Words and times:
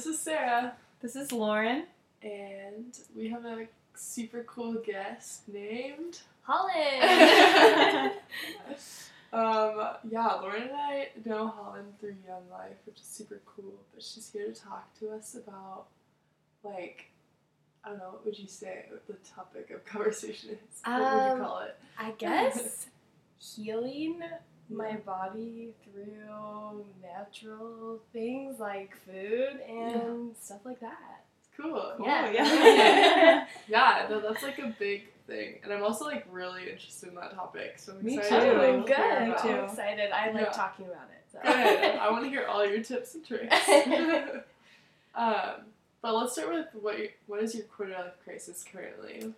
This 0.00 0.14
is 0.14 0.18
Sarah, 0.18 0.72
This 1.02 1.14
is 1.14 1.30
Lauren. 1.30 1.84
and 2.22 2.98
we 3.14 3.28
have 3.28 3.44
a 3.44 3.66
super 3.94 4.42
cool 4.44 4.76
guest 4.76 5.46
named. 5.46 6.20
Holland. 6.40 8.12
Um, 9.34 9.88
yeah, 10.10 10.26
Lauren 10.40 10.62
and 10.62 10.72
I 10.72 11.08
know 11.26 11.48
Holland 11.48 11.92
through 12.00 12.16
Young 12.26 12.48
Life, 12.50 12.78
which 12.86 12.96
is 12.98 13.04
super 13.04 13.42
cool. 13.44 13.74
But 13.94 14.02
she's 14.02 14.30
here 14.32 14.46
to 14.46 14.52
talk 14.54 14.88
to 15.00 15.10
us 15.10 15.34
about, 15.36 15.84
like, 16.64 17.10
I 17.84 17.90
don't 17.90 17.98
know, 17.98 18.08
what 18.12 18.24
would 18.24 18.38
you 18.38 18.48
say 18.48 18.86
the 19.06 19.12
topic 19.36 19.70
of 19.70 19.84
conversation 19.84 20.50
is? 20.52 20.80
What 20.84 20.98
would 20.98 21.06
Um, 21.06 21.38
you 21.38 21.44
call 21.44 21.58
it? 21.60 21.78
I 21.98 22.10
guess 22.12 22.86
healing 23.38 24.22
my 24.70 24.94
body 24.96 25.70
through 25.84 26.84
natural 27.02 28.00
things 28.12 28.58
like 28.60 28.92
food 29.04 29.60
and 29.68 30.34
stuff 30.40 30.60
like 30.64 30.80
that. 30.80 31.24
Cool. 31.56 31.92
Yeah. 32.02 32.30
yeah. 32.30 33.46
Yeah, 33.68 34.06
no, 34.08 34.20
that's 34.20 34.42
like 34.42 34.58
a 34.58 34.74
big 34.78 35.04
thing, 35.26 35.56
and 35.62 35.72
I'm 35.72 35.82
also 35.82 36.04
like 36.06 36.26
really 36.30 36.70
interested 36.70 37.08
in 37.10 37.14
that 37.16 37.34
topic. 37.34 37.74
So 37.78 37.92
I'm 37.98 38.04
Me 38.04 38.18
excited 38.18 38.52
too. 38.52 38.58
to 38.58 38.76
like, 38.76 38.86
good. 38.86 39.28
Me 39.28 39.34
too. 39.42 39.58
I'm 39.58 39.64
excited. 39.64 40.10
I 40.10 40.30
like 40.30 40.44
Yeah. 40.46 40.50
talking 40.52 40.86
about 40.86 41.08
it. 41.10 41.24
So. 41.32 41.38
Good. 41.42 41.96
I 41.96 42.10
want 42.12 42.24
to 42.24 42.30
hear 42.30 42.46
all 42.46 42.66
your 42.66 42.82
tips 42.82 43.14
and 43.14 43.24
tricks. 43.26 43.54
um, 45.14 45.64
but 46.02 46.14
let's 46.14 46.32
start 46.32 46.52
with 46.52 46.66
what 46.80 46.98
your, 46.98 47.08
what 47.26 47.42
is 47.42 47.54
your 47.54 47.64
quarter 47.64 47.92
life 47.92 48.14
crisis 48.24 48.64
currently? 48.70 49.32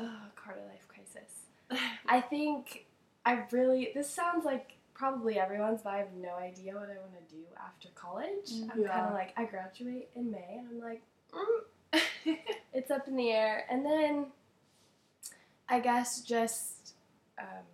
oh, 0.00 0.10
quarter 0.36 0.60
life 0.68 0.86
crisis. 0.88 1.84
I 2.06 2.20
think 2.20 2.86
I 3.24 3.44
really. 3.50 3.90
This 3.94 4.10
sounds 4.10 4.44
like 4.44 4.72
probably 4.98 5.38
everyone's, 5.38 5.82
but 5.82 5.94
I 5.94 5.98
have 5.98 6.12
no 6.20 6.34
idea 6.34 6.74
what 6.74 6.90
I 6.90 6.98
want 6.98 7.28
to 7.28 7.34
do 7.34 7.42
after 7.64 7.88
college. 7.94 8.50
I'm 8.72 8.84
kind 8.84 9.06
of 9.06 9.14
like 9.14 9.32
I 9.36 9.44
graduate 9.44 10.10
in 10.16 10.30
May, 10.30 10.58
and 10.58 10.68
I'm 10.70 10.80
like, 10.80 11.02
mm, 11.32 12.36
it's 12.74 12.90
up 12.90 13.06
in 13.06 13.16
the 13.16 13.30
air. 13.30 13.64
And 13.70 13.86
then 13.86 14.26
I 15.68 15.80
guess 15.80 16.22
just 16.22 16.94
um, 17.38 17.64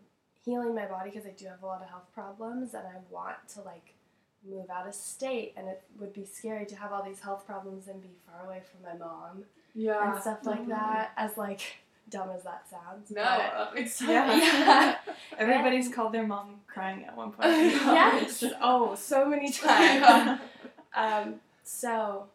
healing 0.45 0.75
my 0.75 0.87
body 0.87 1.11
because 1.11 1.27
I 1.27 1.31
do 1.31 1.47
have 1.47 1.63
a 1.63 1.67
lot 1.67 1.81
of 1.83 1.89
health 1.89 2.13
problems 2.13 2.75
and 2.75 2.85
I 2.87 2.97
want 3.11 3.37
to 3.55 3.63
like 3.63 3.95
move 4.47 4.69
out 4.69 4.87
of 4.87 4.95
state 4.95 5.55
and 5.57 5.69
it 5.69 5.83
would 5.99 6.13
be 6.13 6.25
scary 6.25 6.67
to 6.67 6.77
have 6.77 6.93
all 6.93 7.03
these 7.03 7.21
health 7.21 7.47
problems 7.47 7.89
and 7.89 8.03
be 8.03 8.11
far 8.27 8.45
away 8.47 8.61
from 8.71 8.83
my 8.83 8.99
mom 8.99 9.45
yeah. 9.75 10.13
and 10.13 10.21
stuff 10.21 10.45
like 10.45 10.59
definitely. 10.59 10.75
that 10.75 11.13
as 11.17 11.37
like 11.39 11.79
dumb 12.11 12.31
as 12.37 12.43
that 12.45 12.67
sounds. 12.69 13.11
No, 13.11 13.23
but-. 13.23 14.01
Yeah. 14.09 14.37
Yeah. 14.37 14.97
Everybody's 15.39 15.89
called 15.89 16.13
their 16.13 16.27
mom 16.27 16.61
crying 16.67 17.05
at 17.05 17.17
one 17.17 17.33
point. 17.33 17.49
yes. 17.49 18.45
Oh, 18.61 18.95
so 18.95 19.27
many 19.27 19.51
times. 19.51 20.41
Um, 20.95 21.37
so, 21.65 22.27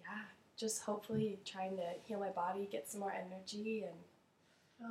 yeah, 0.00 0.22
just 0.56 0.82
hopefully 0.82 1.38
trying 1.44 1.76
to 1.76 1.82
heal 2.04 2.20
my 2.20 2.28
body, 2.30 2.68
get 2.70 2.88
some 2.90 3.00
more 3.00 3.12
energy, 3.12 3.84
and 3.84 3.94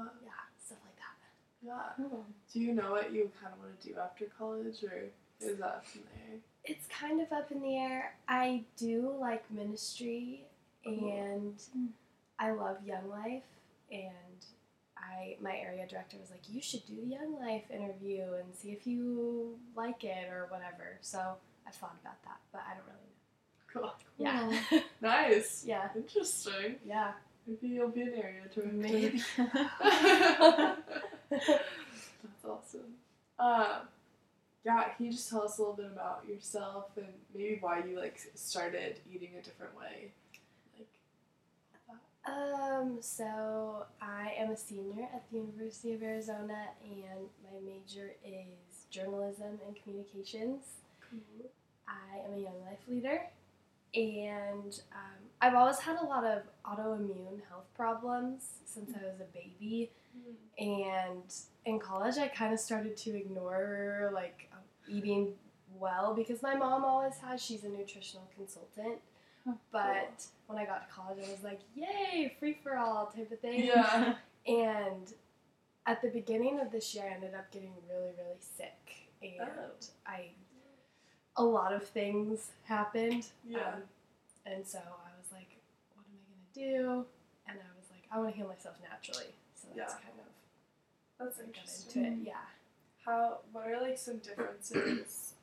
Uh, 0.02 0.10
yeah, 0.24 0.32
stuff 0.66 0.80
like 0.86 0.96
that. 0.98 1.18
yeah. 2.00 2.06
Do 2.52 2.60
you 2.60 2.74
know 2.74 2.92
what 2.92 3.12
you 3.14 3.30
kind 3.40 3.54
of 3.54 3.60
want 3.60 3.80
to 3.82 3.88
do 3.90 3.96
after 4.00 4.26
college, 4.38 4.84
or 4.84 5.04
is 5.40 5.58
that 5.58 5.66
up 5.68 5.86
in 5.94 6.02
the 6.02 6.32
air? 6.34 6.40
It's 6.66 6.88
kind 6.88 7.22
of 7.22 7.32
up 7.32 7.52
in 7.52 7.62
the 7.62 7.78
air. 7.78 8.16
I 8.28 8.64
do 8.78 9.14
like 9.20 9.50
ministry, 9.52 10.46
and 10.86 11.56
Mm. 11.78 11.90
I 12.40 12.52
love 12.52 12.78
Young 12.86 13.10
Life, 13.10 13.44
and 13.92 14.46
I 14.98 15.38
my 15.42 15.56
area 15.58 15.86
director 15.88 16.18
was 16.20 16.30
like, 16.32 16.42
you 16.50 16.62
should 16.62 16.86
do 16.86 16.96
the 16.96 17.08
Young 17.08 17.40
Life 17.40 17.70
interview 17.72 18.24
and 18.40 18.54
see 18.54 18.72
if 18.72 18.86
you 18.88 19.58
like 19.76 20.04
it 20.04 20.30
or 20.32 20.48
whatever. 20.50 20.98
So 21.02 21.20
I 21.68 21.72
thought 21.72 21.96
about 22.02 22.22
that, 22.24 22.40
but 22.52 22.62
I 22.68 22.74
don't 22.76 22.86
really 22.86 22.98
know. 22.98 23.06
Cool. 23.72 23.94
know. 24.18 24.52
Yeah, 24.72 24.80
Nice. 25.02 25.64
yeah, 25.66 25.90
Interesting. 25.96 26.76
yeah. 26.86 27.12
Maybe 27.48 27.68
you'll 27.76 27.90
be 27.90 28.02
an 28.02 28.14
area 28.16 28.42
director. 28.54 28.72
Maybe. 28.74 29.24
That's 31.30 32.46
awesome. 32.46 32.96
Um, 33.40 33.88
yeah, 34.66 34.90
can 34.90 35.06
you 35.06 35.12
just 35.12 35.30
tell 35.30 35.44
us 35.44 35.58
a 35.58 35.62
little 35.62 35.76
bit 35.76 35.86
about 35.88 36.26
yourself 36.28 36.90
and 36.98 37.08
maybe 37.34 37.58
why 37.62 37.84
you 37.84 37.98
like 37.98 38.20
started 38.36 39.00
eating 39.12 39.30
a 39.40 39.42
different 39.42 39.76
way? 39.78 40.12
Um, 42.30 42.98
so 43.02 43.86
I 44.02 44.34
am 44.38 44.52
a 44.52 44.58
senior 44.58 45.04
at 45.14 45.24
the 45.32 45.38
University 45.38 45.94
of 45.94 46.04
Arizona, 46.04 46.68
and 46.84 47.28
my 47.44 47.60
major 47.66 48.12
is 48.24 48.86
journalism 48.90 49.60
and 49.66 49.76
communications. 49.82 50.64
I 51.88 52.20
am 52.26 52.34
a 52.34 52.42
young 52.42 52.60
life 52.66 52.80
leader, 52.88 53.22
and 53.96 54.80
um, 54.92 55.20
I've 55.42 55.56
always 55.56 55.80
had 55.80 55.98
a 56.02 56.06
lot 56.06 56.24
of 56.24 56.44
autoimmune 56.66 57.42
health 57.50 57.66
problems 57.76 58.44
since 58.66 58.92
I 58.96 59.06
was 59.06 59.20
a 59.20 59.34
baby. 59.34 59.92
And 60.60 61.34
in 61.66 61.80
college, 61.80 62.18
I 62.18 62.28
kind 62.28 62.54
of 62.54 62.60
started 62.60 62.98
to 62.98 63.16
ignore 63.16 64.12
like 64.14 64.52
eating 64.88 65.34
well 65.80 66.14
because 66.14 66.42
my 66.42 66.56
mom 66.56 66.84
always 66.84 67.18
has. 67.20 67.42
She's 67.42 67.64
a 67.64 67.70
nutritional 67.70 68.28
consultant. 68.36 69.00
But 69.72 70.26
when 70.48 70.58
I 70.58 70.66
got 70.66 70.88
to 70.88 70.94
college, 70.94 71.18
I 71.26 71.32
was 71.32 71.44
like, 71.44 71.60
"Yay, 71.76 72.36
free 72.40 72.58
for 72.64 72.78
all" 72.78 73.08
type 73.08 73.32
of 73.32 73.40
thing. 73.40 73.66
Yeah. 73.66 74.16
And 74.48 75.14
at 75.86 76.02
the 76.02 76.08
beginning 76.10 76.60
of 76.60 76.72
this 76.72 76.96
year, 76.96 77.04
I 77.10 77.14
ended 77.14 77.36
up 77.36 77.52
getting 77.52 77.74
really, 77.90 78.14
really 78.18 78.40
sick, 78.40 79.10
and 79.22 79.42
Oh. 79.42 79.72
I 80.08 80.30
a 81.36 81.44
lot 81.44 81.72
of 81.74 81.86
things 81.88 82.52
happened. 82.66 83.28
Yeah. 83.46 83.74
Um, 83.76 83.84
and 84.46 84.66
so 84.66 84.80
I 84.80 85.12
was 85.22 85.32
like, 85.32 85.50
"What 85.96 86.06
am 86.08 86.18
I 86.18 86.64
gonna 86.64 86.72
do?" 86.72 87.06
And 87.48 87.60
I 87.60 87.78
was 87.78 87.90
like, 87.92 88.04
"I 88.12 88.18
want 88.18 88.32
to 88.32 88.36
heal 88.38 88.48
myself 88.48 88.78
naturally." 88.82 89.34
So 89.56 89.68
that's 89.76 89.94
Yeah. 89.94 90.00
kind 90.00 90.20
of 90.20 90.26
That's 91.20 91.40
interesting. 91.40 92.06
into 92.06 92.22
it. 92.22 92.26
Yeah. 92.28 92.46
How? 93.06 93.40
What 93.52 93.68
are 93.68 93.80
like 93.82 93.98
some 93.98 94.18
differences 94.20 95.34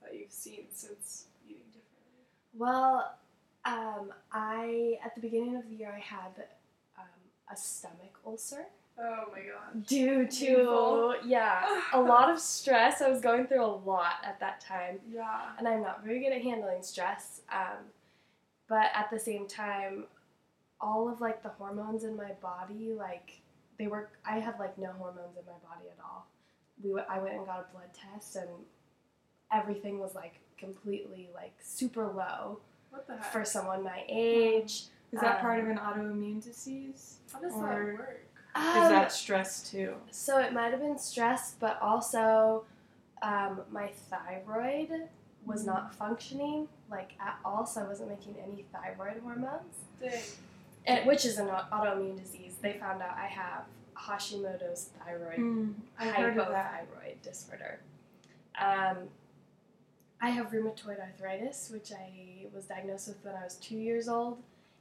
that 0.00 0.14
you've 0.14 0.32
seen 0.32 0.66
since 0.72 1.26
eating 1.44 1.64
differently? 1.66 2.24
Well, 2.54 3.18
um, 3.66 4.12
I 4.32 4.98
at 5.04 5.14
the 5.14 5.20
beginning 5.20 5.56
of 5.56 5.68
the 5.68 5.74
year 5.74 5.92
I 5.94 6.00
had 6.00 6.44
um, 6.98 7.04
a 7.52 7.56
stomach 7.56 8.18
ulcer 8.26 8.66
Oh 8.98 9.24
my 9.32 9.40
god. 9.40 9.84
due 9.86 10.26
to 10.26 10.46
Painful. 10.46 11.14
yeah 11.24 11.80
a 11.92 12.00
lot 12.12 12.30
of 12.30 12.38
stress. 12.38 13.00
I 13.02 13.08
was 13.10 13.20
going 13.20 13.46
through 13.46 13.64
a 13.64 13.74
lot 13.84 14.16
at 14.24 14.38
that 14.40 14.60
time, 14.60 15.00
Yeah. 15.10 15.50
and 15.58 15.66
I'm 15.66 15.82
not 15.82 16.04
very 16.04 16.20
good 16.20 16.32
at 16.32 16.42
handling 16.42 16.82
stress. 16.82 17.40
Um, 17.50 17.78
but 18.68 18.86
at 18.94 19.10
the 19.10 19.18
same 19.18 19.46
time, 19.48 20.04
all 20.80 21.08
of 21.08 21.20
like 21.20 21.42
the 21.42 21.48
hormones 21.48 22.04
in 22.04 22.16
my 22.16 22.32
body, 22.40 22.92
like 22.96 23.40
they 23.78 23.88
were, 23.88 24.10
I 24.24 24.38
had 24.38 24.58
like 24.60 24.78
no 24.78 24.92
hormones 24.92 25.36
in 25.36 25.44
my 25.44 25.58
body 25.68 25.88
at 25.90 25.98
all. 26.04 26.26
We 26.82 26.90
w- 26.90 27.06
I 27.10 27.18
went 27.18 27.34
and 27.34 27.46
got 27.46 27.66
a 27.68 27.72
blood 27.72 27.90
test, 27.92 28.36
and 28.36 28.48
everything 29.52 29.98
was 29.98 30.14
like 30.14 30.34
completely 30.58 31.28
like 31.34 31.52
super 31.60 32.06
low 32.06 32.12
What 32.12 32.22
the 32.22 32.58
heck? 32.60 32.60
For 33.32 33.44
someone 33.44 33.82
my 33.82 34.04
age. 34.08 34.84
Is 35.12 35.20
that 35.20 35.40
part 35.40 35.60
Um, 35.60 35.66
of 35.66 35.70
an 35.70 35.78
autoimmune 35.78 36.42
disease? 36.42 37.18
How 37.32 37.40
does 37.40 37.52
or- 37.54 37.62
that 37.68 37.98
work? 37.98 38.20
Is 38.56 38.62
Um, 38.86 38.92
that 38.92 39.10
stress 39.12 39.68
too? 39.70 39.96
So 40.10 40.38
it 40.38 40.52
might 40.52 40.70
have 40.70 40.80
been 40.80 40.98
stress, 40.98 41.54
but 41.58 41.80
also 41.82 42.64
um, 43.22 43.62
my 43.70 43.88
thyroid 43.88 45.08
was 45.46 45.64
not 45.64 45.94
functioning 45.94 46.68
like 46.90 47.12
at 47.20 47.38
all, 47.44 47.64
so 47.66 47.80
I 47.80 47.84
wasn't 47.84 48.10
making 48.10 48.36
any 48.38 48.64
thyroid 48.72 49.20
hormones, 49.22 49.76
Dang. 50.00 50.22
and, 50.86 51.06
which 51.06 51.24
is 51.24 51.38
an 51.38 51.48
autoimmune 51.48 52.18
disease. 52.18 52.56
They 52.60 52.74
found 52.74 53.00
out 53.02 53.16
I 53.16 53.26
have 53.26 53.64
Hashimoto's 53.96 54.90
thyroid 55.02 55.38
Mm, 55.38 55.74
I've 55.98 56.14
heard 56.14 56.36
of 56.38 56.48
that. 56.48 56.86
hypothyroid 56.86 57.22
disorder. 57.22 57.80
Um, 58.60 59.08
I 60.24 60.30
have 60.30 60.52
rheumatoid 60.52 61.00
arthritis, 61.00 61.68
which 61.70 61.92
I 61.92 62.46
was 62.54 62.64
diagnosed 62.64 63.08
with 63.08 63.22
when 63.22 63.34
I 63.34 63.44
was 63.44 63.56
two 63.56 63.76
years 63.76 64.08
old, 64.08 64.38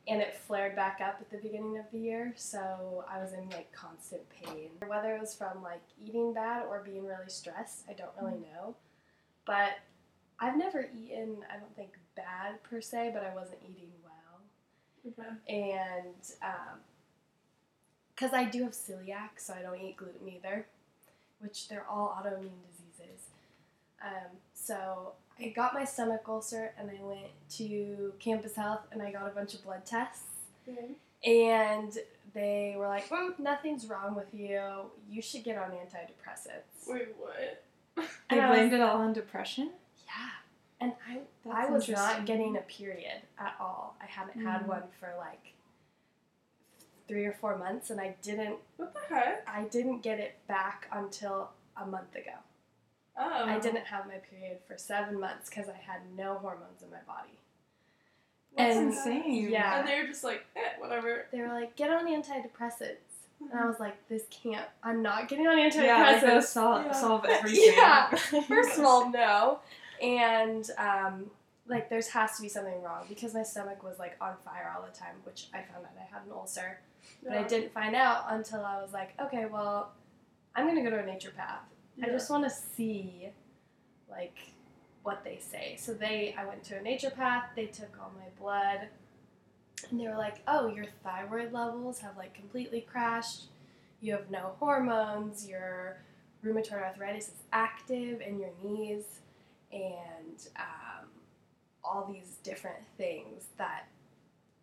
and 0.07 0.21
it 0.21 0.33
flared 0.33 0.73
back 0.73 1.01
up 1.01 1.17
at 1.19 1.29
the 1.29 1.35
beginning 1.35 1.77
of 1.77 1.83
the 1.91 1.99
year. 1.99 2.33
So 2.37 3.03
I 3.11 3.19
was 3.19 3.33
in 3.33 3.49
like 3.49 3.69
constant 3.73 4.21
pain. 4.29 4.69
Whether 4.87 5.17
it 5.17 5.19
was 5.19 5.35
from 5.35 5.61
like 5.61 5.81
eating 6.01 6.33
bad 6.33 6.63
or 6.69 6.81
being 6.85 7.05
really 7.05 7.27
stressed, 7.27 7.83
I 7.89 7.93
don't 7.93 8.11
really 8.21 8.39
know. 8.39 8.75
But 9.45 9.79
I've 10.39 10.55
never 10.55 10.87
eaten, 10.97 11.35
I 11.53 11.59
don't 11.59 11.75
think 11.75 11.89
bad 12.15 12.63
per 12.63 12.79
se, 12.79 13.11
but 13.13 13.21
I 13.25 13.35
wasn't 13.35 13.59
eating 13.69 13.91
well 14.01 15.19
Okay. 15.19 15.29
and 15.49 16.15
because 18.15 18.31
I 18.33 18.45
do 18.45 18.63
have 18.63 18.71
celiac, 18.71 19.31
so 19.35 19.53
I 19.53 19.61
don't 19.61 19.81
eat 19.81 19.97
gluten 19.97 20.29
either, 20.29 20.67
which 21.39 21.67
they're 21.67 21.85
all 21.89 22.17
autoimmune 22.17 22.63
diseases. 22.71 23.27
Um, 24.01 24.37
so 24.53 25.13
I 25.39 25.47
got 25.49 25.73
my 25.73 25.83
stomach 25.85 26.21
ulcer, 26.27 26.73
and 26.77 26.89
I 26.89 27.01
went 27.03 27.27
to 27.57 28.13
Campus 28.19 28.55
Health, 28.55 28.81
and 28.91 29.01
I 29.01 29.11
got 29.11 29.27
a 29.27 29.31
bunch 29.31 29.53
of 29.55 29.63
blood 29.63 29.85
tests, 29.85 30.23
Dang. 30.65 30.95
and 31.25 31.97
they 32.33 32.75
were 32.77 32.87
like, 32.87 33.07
mm, 33.09 33.37
"Nothing's 33.39 33.87
wrong 33.87 34.15
with 34.15 34.33
you. 34.33 34.61
You 35.09 35.21
should 35.21 35.43
get 35.43 35.57
on 35.57 35.71
antidepressants." 35.71 36.87
Wait, 36.87 37.09
what? 37.17 37.63
They 37.95 38.03
And 38.37 38.41
I 38.41 38.49
was- 38.49 38.57
blamed 38.59 38.73
it 38.73 38.81
all 38.81 38.97
on 39.01 39.13
depression. 39.13 39.71
Yeah. 40.05 40.29
And 40.79 40.93
I 41.09 41.19
That's 41.45 41.55
I 41.57 41.65
was 41.69 41.87
not 41.89 42.25
getting 42.25 42.57
a 42.57 42.61
period 42.61 43.21
at 43.39 43.55
all. 43.59 43.95
I 44.01 44.05
haven't 44.05 44.41
had 44.43 44.61
Mm. 44.63 44.67
one 44.67 44.83
for 44.99 45.13
like 45.17 45.53
three 47.07 47.25
or 47.25 47.33
four 47.33 47.57
months, 47.57 47.89
and 47.89 47.99
I 48.01 48.15
didn't 48.21 48.57
What 48.77 48.93
the 48.93 48.99
heck? 49.13 49.47
I 49.47 49.63
didn't 49.65 49.99
get 50.01 50.19
it 50.19 50.35
back 50.47 50.87
until 50.91 51.51
a 51.77 51.85
month 51.85 52.15
ago. 52.15 52.33
Oh. 53.17 53.45
I 53.45 53.59
didn't 53.59 53.85
have 53.85 54.07
my 54.07 54.15
period 54.15 54.57
for 54.67 54.77
seven 54.77 55.19
months 55.19 55.49
because 55.49 55.69
I 55.69 55.77
had 55.77 56.01
no 56.17 56.35
hormones 56.35 56.81
in 56.81 56.89
my 56.89 57.01
body. 57.07 57.37
That's 58.57 58.75
And- 58.75 58.87
insane. 58.89 59.49
yeah. 59.49 59.79
And 59.79 59.87
they 59.87 59.99
were 60.01 60.07
just 60.07 60.23
like, 60.23 60.45
eh, 60.55 60.59
whatever. 60.79 61.27
They 61.31 61.41
were 61.41 61.47
like, 61.47 61.75
"Get 61.75 61.89
on 61.89 62.05
antidepressants," 62.07 62.97
and 63.39 63.51
I 63.59 63.65
was 63.65 63.79
like, 63.79 63.95
"This 64.09 64.23
can't. 64.29 64.67
I'm 64.83 65.01
not 65.01 65.27
getting 65.27 65.47
on 65.47 65.57
antidepressants." 65.57 65.83
Yeah, 65.85 66.03
like 66.11 66.21
those 66.21 66.49
solve, 66.49 66.85
Yeah. 66.85 66.91
solve 66.91 67.25
everything. 67.29 67.73
Yeah. 67.75 68.09
First 68.47 68.77
of 68.79 68.85
all, 68.85 69.09
no. 69.09 69.59
And 70.01 70.69
um, 70.77 71.31
like 71.67 71.89
there's 71.89 72.09
has 72.09 72.35
to 72.35 72.41
be 72.43 72.49
something 72.49 72.81
wrong 72.83 73.05
because 73.09 73.33
my 73.33 73.43
stomach 73.43 73.81
was 73.83 73.97
like 73.99 74.15
on 74.21 74.35
fire 74.45 74.71
all 74.75 74.83
the 74.85 74.95
time, 74.95 75.15
which 75.23 75.47
I 75.53 75.57
found 75.63 75.85
out 75.85 75.91
I 75.99 76.03
had 76.13 76.25
an 76.25 76.31
ulcer. 76.31 76.79
But 77.23 77.33
I 77.37 77.43
didn't 77.43 77.73
find 77.73 77.95
out 77.95 78.25
until 78.29 78.63
I 78.65 78.81
was 78.81 78.91
like, 78.93 79.13
okay, 79.19 79.45
well, 79.45 79.91
I'm 80.55 80.67
gonna 80.67 80.83
go 80.83 80.89
to 80.91 80.99
a 80.99 81.03
naturopath. 81.03 81.59
I 82.01 82.09
just 82.09 82.29
want 82.29 82.43
to 82.43 82.49
see 82.49 83.29
like 84.09 84.37
what 85.03 85.23
they 85.23 85.37
say. 85.39 85.75
So 85.79 85.93
they 85.93 86.35
I 86.37 86.45
went 86.45 86.63
to 86.65 86.77
a 86.77 86.79
naturopath, 86.79 87.43
they 87.55 87.67
took 87.67 87.97
all 87.99 88.11
my 88.15 88.29
blood 88.39 88.87
and 89.89 89.99
they 89.99 90.07
were 90.07 90.17
like, 90.17 90.37
"Oh, 90.47 90.67
your 90.67 90.85
thyroid 91.03 91.51
levels 91.51 91.99
have 91.99 92.17
like 92.17 92.33
completely 92.33 92.81
crashed. 92.81 93.45
You 94.01 94.13
have 94.13 94.29
no 94.31 94.53
hormones. 94.59 95.47
Your 95.47 95.97
rheumatoid 96.43 96.81
arthritis 96.81 97.29
is 97.29 97.43
active 97.51 98.21
in 98.21 98.39
your 98.39 98.51
knees 98.63 99.05
and 99.71 100.47
um, 100.57 101.07
all 101.83 102.05
these 102.11 102.37
different 102.43 102.85
things 102.97 103.45
that 103.57 103.87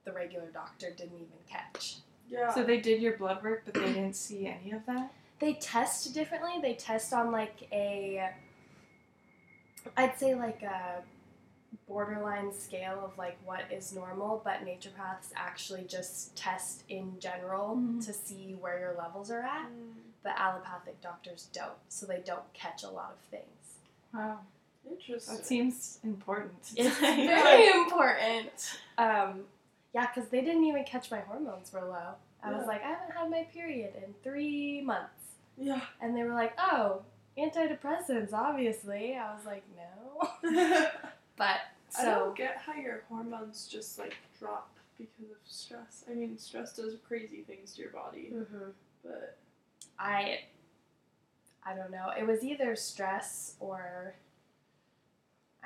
the 0.05 0.13
regular 0.13 0.51
doctor 0.51 0.91
didn't 0.91 1.17
even 1.17 1.39
catch." 1.49 1.97
Yeah. 2.29 2.55
So 2.55 2.63
they 2.63 2.81
did 2.81 3.03
your 3.03 3.17
blood 3.17 3.43
work, 3.43 3.63
but 3.65 3.75
they 3.75 3.93
didn't 3.93 4.15
see 4.15 4.47
any 4.47 4.71
of 4.73 4.87
that. 4.87 5.13
They 5.41 5.55
test 5.55 6.13
differently. 6.15 6.53
They 6.61 6.75
test 6.75 7.13
on 7.13 7.33
like 7.33 7.67
a, 7.73 8.31
I'd 9.97 10.19
say 10.19 10.35
like 10.35 10.63
a 10.63 11.03
borderline 11.89 12.53
scale 12.53 13.01
of 13.05 13.17
like 13.19 13.39
what 13.45 13.63
is 13.71 13.93
normal, 13.93 14.41
but 14.45 14.65
naturopaths 14.65 15.33
actually 15.37 15.85
just 15.89 16.37
test 16.37 16.85
in 16.89 17.19
general 17.21 17.77
Mhm. 17.77 18.05
to 18.07 18.13
see 18.13 18.55
where 18.55 18.79
your 18.79 18.95
levels 18.95 19.31
are 19.31 19.43
at. 19.43 19.69
Mm, 19.69 19.95
But 20.23 20.35
allopathic 20.39 21.01
doctors 21.01 21.49
don't, 21.53 21.79
so 21.89 22.05
they 22.07 22.21
don't 22.21 22.53
catch 22.53 22.83
a 22.83 22.91
lot 22.91 23.13
of 23.13 23.19
things. 23.31 23.77
Wow, 24.13 24.41
Interesting. 24.89 25.37
that 25.37 25.47
seems 25.47 25.99
important. 26.05 26.53
It's 26.77 26.99
very 26.99 27.69
important. 27.81 28.79
Um, 28.99 29.45
yeah, 29.95 30.07
because 30.13 30.29
they 30.29 30.43
didn't 30.43 30.65
even 30.65 30.85
catch 30.85 31.11
my 31.11 31.21
hormones 31.21 31.73
were 31.73 31.81
low. 31.81 32.15
I 32.43 32.53
was 32.53 32.67
like, 32.67 32.83
I 32.83 32.89
haven't 32.89 33.13
had 33.17 33.31
my 33.31 33.45
period 33.45 33.95
in 33.97 34.15
three 34.23 34.81
months. 34.83 35.20
Yeah. 35.61 35.81
And 36.01 36.17
they 36.17 36.23
were 36.25 36.35
like, 36.35 36.55
oh, 36.59 37.03
antidepressants, 37.39 38.33
obviously. 38.33 39.17
I 39.17 39.35
was 39.35 39.45
like, 39.47 39.63
no. 39.77 40.87
But 41.37 41.57
so. 41.91 42.01
I 42.03 42.05
don't 42.17 42.37
get 42.37 42.57
how 42.59 42.75
your 42.75 43.03
hormones 43.09 43.67
just 43.71 43.99
like 43.99 44.17
drop 44.39 44.71
because 44.99 45.31
of 45.31 45.37
stress. 45.45 46.05
I 46.11 46.15
mean, 46.15 46.37
stress 46.39 46.75
does 46.77 46.95
crazy 47.09 47.43
things 47.47 47.75
to 47.75 47.83
your 47.83 47.91
body, 47.93 48.31
Mhm. 48.33 48.73
but 49.05 49.39
I, 49.99 50.41
I 51.65 51.75
don't 51.75 51.91
know. 51.91 52.11
It 52.19 52.27
was 52.27 52.45
either 52.45 52.77
stress 52.77 53.55
or 53.61 54.15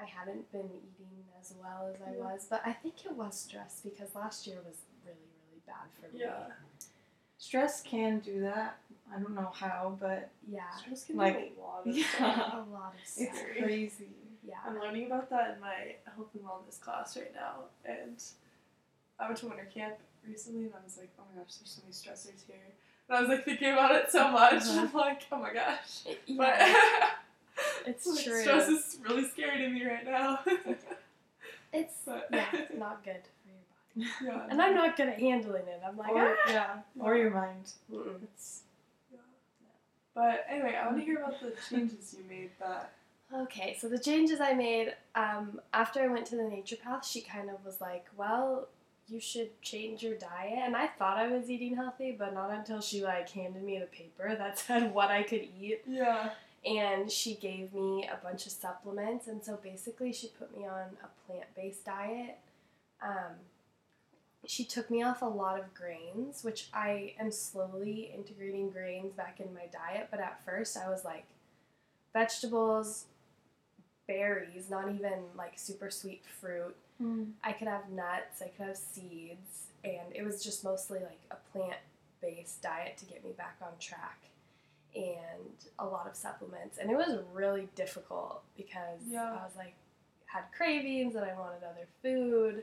I 0.01 0.05
hadn't 0.05 0.51
been 0.53 0.67
eating 0.67 1.25
as 1.41 1.55
well 1.61 1.91
as 1.93 2.01
I 2.03 2.13
was. 2.17 2.47
But 2.49 2.63
I 2.65 2.73
think 2.73 3.05
it 3.05 3.13
was 3.17 3.37
stress 3.39 3.81
because 3.85 4.15
last 4.15 4.47
year 4.47 4.57
was 4.65 4.77
really, 5.05 5.17
really 5.49 5.63
bad 5.67 5.89
for 6.01 6.13
me. 6.15 6.23
yeah, 6.23 6.47
Stress 7.45 7.83
can 7.83 8.21
do 8.21 8.41
that. 8.41 8.79
I 9.15 9.19
don't 9.19 9.35
know 9.35 9.51
how, 9.55 9.99
but 10.01 10.31
Yeah. 10.49 10.71
stress 10.79 11.05
can 11.05 11.17
Like- 11.17 11.55
do 11.55 11.61
a 11.61 11.63
lot 11.63 11.81
of 11.87 11.87
Yeah. 11.95 12.07
stuff. 12.15 12.55
A 12.55 12.71
lot 12.73 12.95
of 12.95 13.01
it's 13.01 13.13
stuff. 13.13 13.37
Scary. 13.37 13.63
crazy. 13.63 14.09
Yeah. 14.43 14.55
I'm 14.65 14.79
learning 14.81 15.07
about 15.07 15.29
that 15.29 15.51
in 15.55 15.61
my 15.61 15.97
health 16.07 16.29
and 16.35 16.43
wellness 16.43 16.81
class 16.81 17.17
right 17.19 17.35
now, 17.35 17.65
and 17.85 18.23
I 19.19 19.27
went 19.27 19.37
to 19.41 19.49
winter 19.49 19.67
camp 19.73 19.97
recently, 20.27 20.65
and 20.65 20.75
I 20.75 20.83
was 20.83 20.97
like, 20.97 21.11
oh 21.19 21.23
my 21.35 21.43
gosh, 21.43 21.55
there's 21.57 21.71
so 21.71 21.83
many 21.83 21.93
stressors 21.93 22.47
here. 22.47 22.73
And 23.09 23.19
I 23.19 23.21
was 23.21 23.29
like 23.29 23.45
thinking 23.45 23.73
about 23.73 23.95
it 23.95 24.11
so 24.11 24.31
much. 24.31 24.55
Uh-huh. 24.63 24.81
I'm 24.81 24.93
like, 24.95 25.23
oh 25.31 25.37
my 25.37 25.53
gosh. 25.53 26.05
Yeah. 26.27 26.37
But 26.39 27.11
It's 27.87 28.07
like, 28.07 28.25
true. 28.25 28.41
Stress 28.41 28.69
is 28.69 28.99
really 29.03 29.29
scary 29.29 29.59
to 29.59 29.69
me 29.69 29.85
right 29.87 30.05
now. 30.07 30.41
It's 31.75 32.03
but 32.07 32.29
yeah, 32.33 32.47
not 32.79 33.05
good 33.05 33.23
for 33.23 33.44
your 33.44 33.44
body. 33.44 33.44
Yeah. 33.97 34.47
And 34.51 34.61
I'm 34.61 34.75
not 34.75 34.97
good 34.97 35.09
at 35.09 35.19
handling 35.19 35.67
it. 35.69 35.81
I'm 35.87 35.97
like, 35.97 36.11
or 36.13 36.37
ah. 36.47 36.51
yeah, 36.51 36.77
or 36.99 37.17
your 37.17 37.31
mind. 37.31 37.73
It's 38.23 38.63
Yeah. 39.13 39.19
But 40.15 40.45
anyway, 40.49 40.77
I 40.81 40.87
want 40.87 40.99
to 40.99 41.05
hear 41.05 41.19
about 41.19 41.41
the 41.41 41.53
changes 41.69 42.15
you 42.17 42.25
made 42.29 42.51
that. 42.61 42.93
Okay, 43.33 43.77
so 43.81 43.89
the 43.89 43.99
changes 43.99 44.41
I 44.41 44.53
made 44.53 44.95
um, 45.15 45.61
after 45.73 46.01
I 46.01 46.09
went 46.09 46.27
to 46.27 46.37
the 46.37 46.43
naturopath, 46.43 47.05
she 47.05 47.21
kind 47.21 47.51
of 47.51 47.65
was 47.65 47.81
like, 47.81 48.07
"Well, 48.17 48.69
you 49.09 49.19
should 49.21 49.61
change 49.63 50.03
your 50.03 50.15
diet." 50.15 50.59
And 50.59 50.77
I 50.77 50.87
thought 50.87 51.17
I 51.17 51.29
was 51.29 51.51
eating 51.51 51.75
healthy, 51.75 52.15
but 52.17 52.35
not 52.35 52.51
until 52.51 52.81
she 52.81 53.03
like 53.03 53.31
handed 53.31 53.63
me 53.63 53.79
the 53.79 53.87
paper 53.87 54.35
that 54.39 54.59
said 54.59 54.95
what 54.95 55.11
I 55.11 55.23
could 55.23 55.47
eat, 55.61 55.83
Yeah. 55.87 56.31
and 56.65 57.11
she 57.11 57.35
gave 57.35 57.73
me 57.75 58.09
a 58.13 58.23
bunch 58.25 58.47
of 58.47 58.53
supplements. 58.53 59.27
And 59.27 59.43
so 59.43 59.59
basically, 59.63 60.13
she 60.13 60.29
put 60.39 60.57
me 60.57 60.67
on 60.67 60.85
a 61.03 61.09
plant-based 61.27 61.85
diet. 61.85 62.39
Um, 63.03 63.35
she 64.47 64.65
took 64.65 64.91
me 64.91 65.03
off 65.03 65.23
a 65.23 65.27
lot 65.27 65.59
of 65.59 65.73
grains, 65.75 66.43
which 66.45 66.69
I 66.73 67.15
am 67.19 67.31
slowly 67.31 68.11
integrating 68.15 68.71
grains 68.71 69.13
back 69.15 69.41
in 69.41 69.53
my 69.55 69.67
diet. 69.73 70.09
But 70.11 70.21
at 70.21 70.45
first, 70.45 70.77
I 70.77 70.89
was 70.91 71.05
like 71.05 71.25
vegetables, 72.13 73.07
berries, 74.07 74.71
not 74.71 74.89
even 74.93 75.25
like 75.37 75.53
super 75.59 75.91
sweet 75.91 76.25
fruit. 76.27 76.75
I 77.43 77.53
could 77.53 77.69
have 77.69 77.91
nuts, 77.91 78.41
I 78.41 78.49
could 78.49 78.67
have 78.69 78.77
seeds, 78.79 79.67
and 79.83 80.15
it 80.15 80.25
was 80.25 80.43
just 80.43 80.65
mostly 80.65 81.01
like 81.01 81.21
a 81.31 81.37
plant 81.53 81.77
based 82.23 82.63
diet 82.63 82.97
to 82.99 83.05
get 83.05 83.23
me 83.25 83.33
back 83.37 83.57
on 83.61 83.73
track 83.79 84.21
and 84.95 85.51
a 85.81 85.85
lot 85.85 86.07
of 86.09 86.15
supplements. 86.17 86.79
And 86.79 86.91
it 86.91 86.97
was 86.97 87.19
really 87.33 87.69
difficult 87.75 88.43
because 88.57 89.01
Yeah. 89.07 89.25
I 89.33 89.45
was 89.45 89.55
like, 89.57 89.75
had 90.27 90.45
cravings 90.57 91.15
and 91.17 91.25
I 91.25 91.35
wanted 91.39 91.63
other 91.65 91.87
food. 92.01 92.63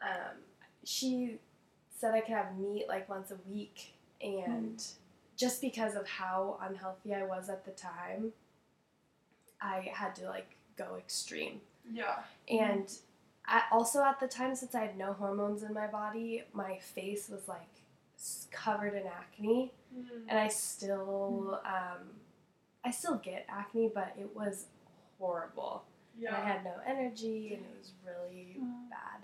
Um, 0.00 0.36
she 0.84 1.38
said 1.96 2.14
I 2.14 2.20
could 2.20 2.34
have 2.34 2.58
meat 2.58 2.86
like 2.88 3.08
once 3.08 3.30
a 3.30 3.38
week, 3.50 3.94
and 4.20 4.82
just 5.36 5.60
because 5.60 5.94
of 5.94 6.06
how 6.08 6.58
unhealthy 6.62 7.14
I 7.14 7.24
was 7.24 7.48
at 7.48 7.64
the 7.64 7.70
time, 7.72 8.32
I 9.60 9.90
had 9.92 10.14
to 10.16 10.26
like 10.28 10.56
go 10.76 10.96
extreme. 10.98 11.60
Yeah. 11.92 12.20
And 12.48 12.90
I, 13.46 13.62
also 13.72 14.02
at 14.02 14.20
the 14.20 14.28
time, 14.28 14.54
since 14.54 14.74
I 14.74 14.80
had 14.80 14.96
no 14.98 15.12
hormones 15.12 15.62
in 15.62 15.72
my 15.74 15.86
body, 15.86 16.44
my 16.52 16.78
face 16.78 17.28
was 17.28 17.48
like 17.48 17.68
covered 18.50 18.94
in 18.94 19.06
acne, 19.06 19.72
and 20.28 20.38
I 20.38 20.48
still, 20.48 21.60
um, 21.64 22.10
I 22.84 22.90
still 22.90 23.16
get 23.16 23.46
acne, 23.48 23.90
but 23.94 24.14
it 24.18 24.34
was 24.36 24.66
horrible. 25.18 25.84
And 26.18 26.36
I 26.36 26.40
had 26.46 26.64
no 26.64 26.74
energy, 26.86 27.54
and 27.54 27.64
it 27.64 27.78
was 27.78 27.92
really 28.06 28.56
Mm. 28.60 28.90
bad. 28.90 29.22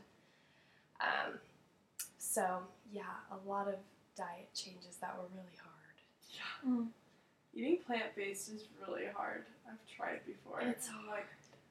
Um, 1.01 1.39
so 2.37 2.59
yeah, 2.93 3.03
a 3.33 3.49
lot 3.49 3.67
of 3.69 3.77
diet 4.17 4.49
changes 4.55 4.97
that 5.01 5.17
were 5.17 5.29
really 5.35 5.57
hard. 5.67 5.97
Yeah, 6.37 6.85
Eating 7.55 7.79
plant 7.87 8.15
based 8.15 8.51
is 8.51 8.65
really 8.87 9.07
hard. 9.17 9.45
I've 9.67 9.81
tried 9.97 10.21
before. 10.27 10.61
It's 10.61 10.89
I'm 10.91 11.07
like, 11.09 11.27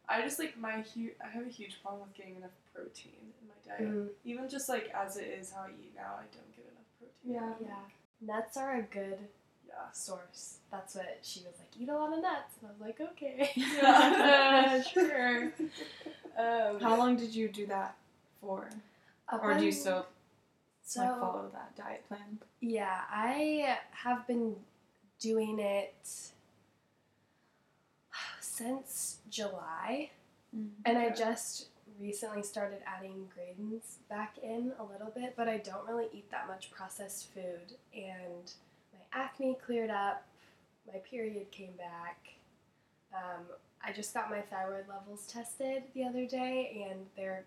I 0.09 0.21
just 0.21 0.39
like 0.39 0.57
my 0.57 0.81
huge. 0.81 1.13
I 1.23 1.27
have 1.29 1.45
a 1.45 1.49
huge 1.49 1.75
problem 1.83 2.01
with 2.07 2.17
getting 2.17 2.35
enough 2.37 2.55
protein 2.73 3.11
in 3.41 3.47
my 3.47 3.59
diet. 3.77 3.93
Mm, 3.95 4.07
Even 4.25 4.49
just 4.49 4.67
like 4.67 4.89
as 4.93 5.17
it 5.17 5.27
is 5.39 5.51
how 5.51 5.61
I 5.61 5.69
eat 5.69 5.93
now, 5.95 6.13
I 6.17 6.25
don't 6.33 6.51
get 6.55 6.65
enough 6.73 6.89
protein. 6.97 7.59
Yeah. 7.61 7.67
yeah, 7.67 8.33
nuts 8.35 8.57
are 8.57 8.77
a 8.77 8.81
good 8.81 9.19
Yeah. 9.67 9.91
source. 9.93 10.57
That's 10.71 10.95
what 10.95 11.19
she 11.21 11.41
was 11.41 11.53
like. 11.59 11.69
Eat 11.79 11.89
a 11.89 11.95
lot 11.95 12.11
of 12.17 12.21
nuts, 12.23 12.55
and 12.59 12.69
I 12.69 12.71
was 12.73 12.81
like, 12.81 12.99
okay, 13.11 13.51
Yeah. 13.55 14.81
sure. 14.93 15.51
Um, 16.37 16.81
How 16.81 16.97
long 16.97 17.15
did 17.15 17.33
you 17.33 17.47
do 17.47 17.65
that 17.67 17.95
for, 18.41 18.69
up 19.29 19.41
or 19.41 19.53
do 19.57 19.63
you 19.65 19.71
still 19.71 20.05
so 20.85 21.01
like 21.01 21.19
follow 21.19 21.49
that 21.53 21.75
diet 21.75 22.07
plan? 22.07 22.39
yeah, 22.61 23.01
I 23.09 23.77
have 23.91 24.25
been 24.27 24.55
doing 25.19 25.59
it 25.59 25.95
since 28.39 29.17
July. 29.29 30.11
And 30.85 30.97
I 30.97 31.09
just 31.09 31.67
recently 31.99 32.43
started 32.43 32.79
adding 32.85 33.27
grains 33.33 33.99
back 34.09 34.37
in 34.41 34.71
a 34.79 34.83
little 34.83 35.11
bit, 35.13 35.33
but 35.35 35.49
I 35.49 35.57
don't 35.57 35.85
really 35.87 36.07
eat 36.13 36.29
that 36.31 36.47
much 36.47 36.71
processed 36.71 37.33
food. 37.33 37.75
And 37.93 38.53
my 38.93 38.99
acne 39.11 39.57
cleared 39.65 39.89
up, 39.89 40.25
my 40.91 40.99
period 40.99 41.51
came 41.51 41.73
back. 41.77 42.29
Um, 43.13 43.43
I 43.83 43.91
just 43.91 44.13
got 44.13 44.29
my 44.29 44.41
thyroid 44.41 44.85
levels 44.87 45.27
tested 45.27 45.83
the 45.93 46.03
other 46.05 46.25
day, 46.25 46.87
and 46.89 47.05
they're 47.15 47.43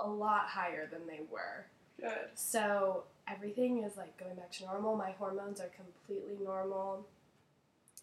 a 0.00 0.08
lot 0.08 0.46
higher 0.46 0.88
than 0.90 1.06
they 1.06 1.20
were. 1.30 1.66
Good. 2.02 2.30
So 2.34 3.04
everything 3.28 3.82
is 3.84 3.96
like 3.96 4.16
going 4.18 4.34
back 4.34 4.50
to 4.52 4.64
normal. 4.64 4.96
My 4.96 5.12
hormones 5.12 5.60
are 5.60 5.70
completely 5.76 6.36
normal. 6.44 7.06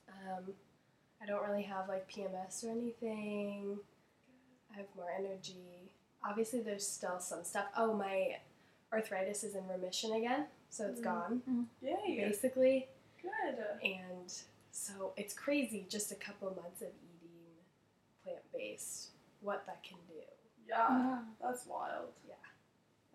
Um, 0.07 0.45
I 1.21 1.25
don't 1.25 1.45
really 1.47 1.63
have 1.63 1.87
like 1.89 2.09
PMS 2.09 2.63
or 2.63 2.71
anything. 2.71 3.77
I 4.73 4.77
have 4.77 4.87
more 4.95 5.11
energy. 5.17 5.91
Obviously, 6.27 6.61
there's 6.61 6.87
still 6.87 7.19
some 7.19 7.43
stuff. 7.43 7.65
Oh, 7.77 7.93
my 7.93 8.37
arthritis 8.93 9.43
is 9.43 9.55
in 9.55 9.67
remission 9.67 10.13
again, 10.13 10.45
so 10.69 10.85
it's 10.87 10.99
Mm. 11.01 11.03
gone 11.03 11.67
Yay. 11.81 12.25
basically. 12.27 12.87
Good. 13.21 13.57
And 13.83 14.33
so 14.71 15.13
it's 15.17 15.33
crazy 15.33 15.85
just 15.89 16.11
a 16.11 16.15
couple 16.15 16.49
months 16.55 16.81
of 16.81 16.87
eating 17.03 17.57
plant 18.23 18.39
based, 18.53 19.09
what 19.41 19.65
that 19.65 19.83
can 19.83 19.97
do. 20.07 20.13
Yeah. 20.67 20.87
Yeah. 20.89 21.23
That's 21.41 21.65
wild. 21.65 22.09
Yeah. 22.27 22.35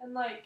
And 0.02 0.12
like, 0.14 0.44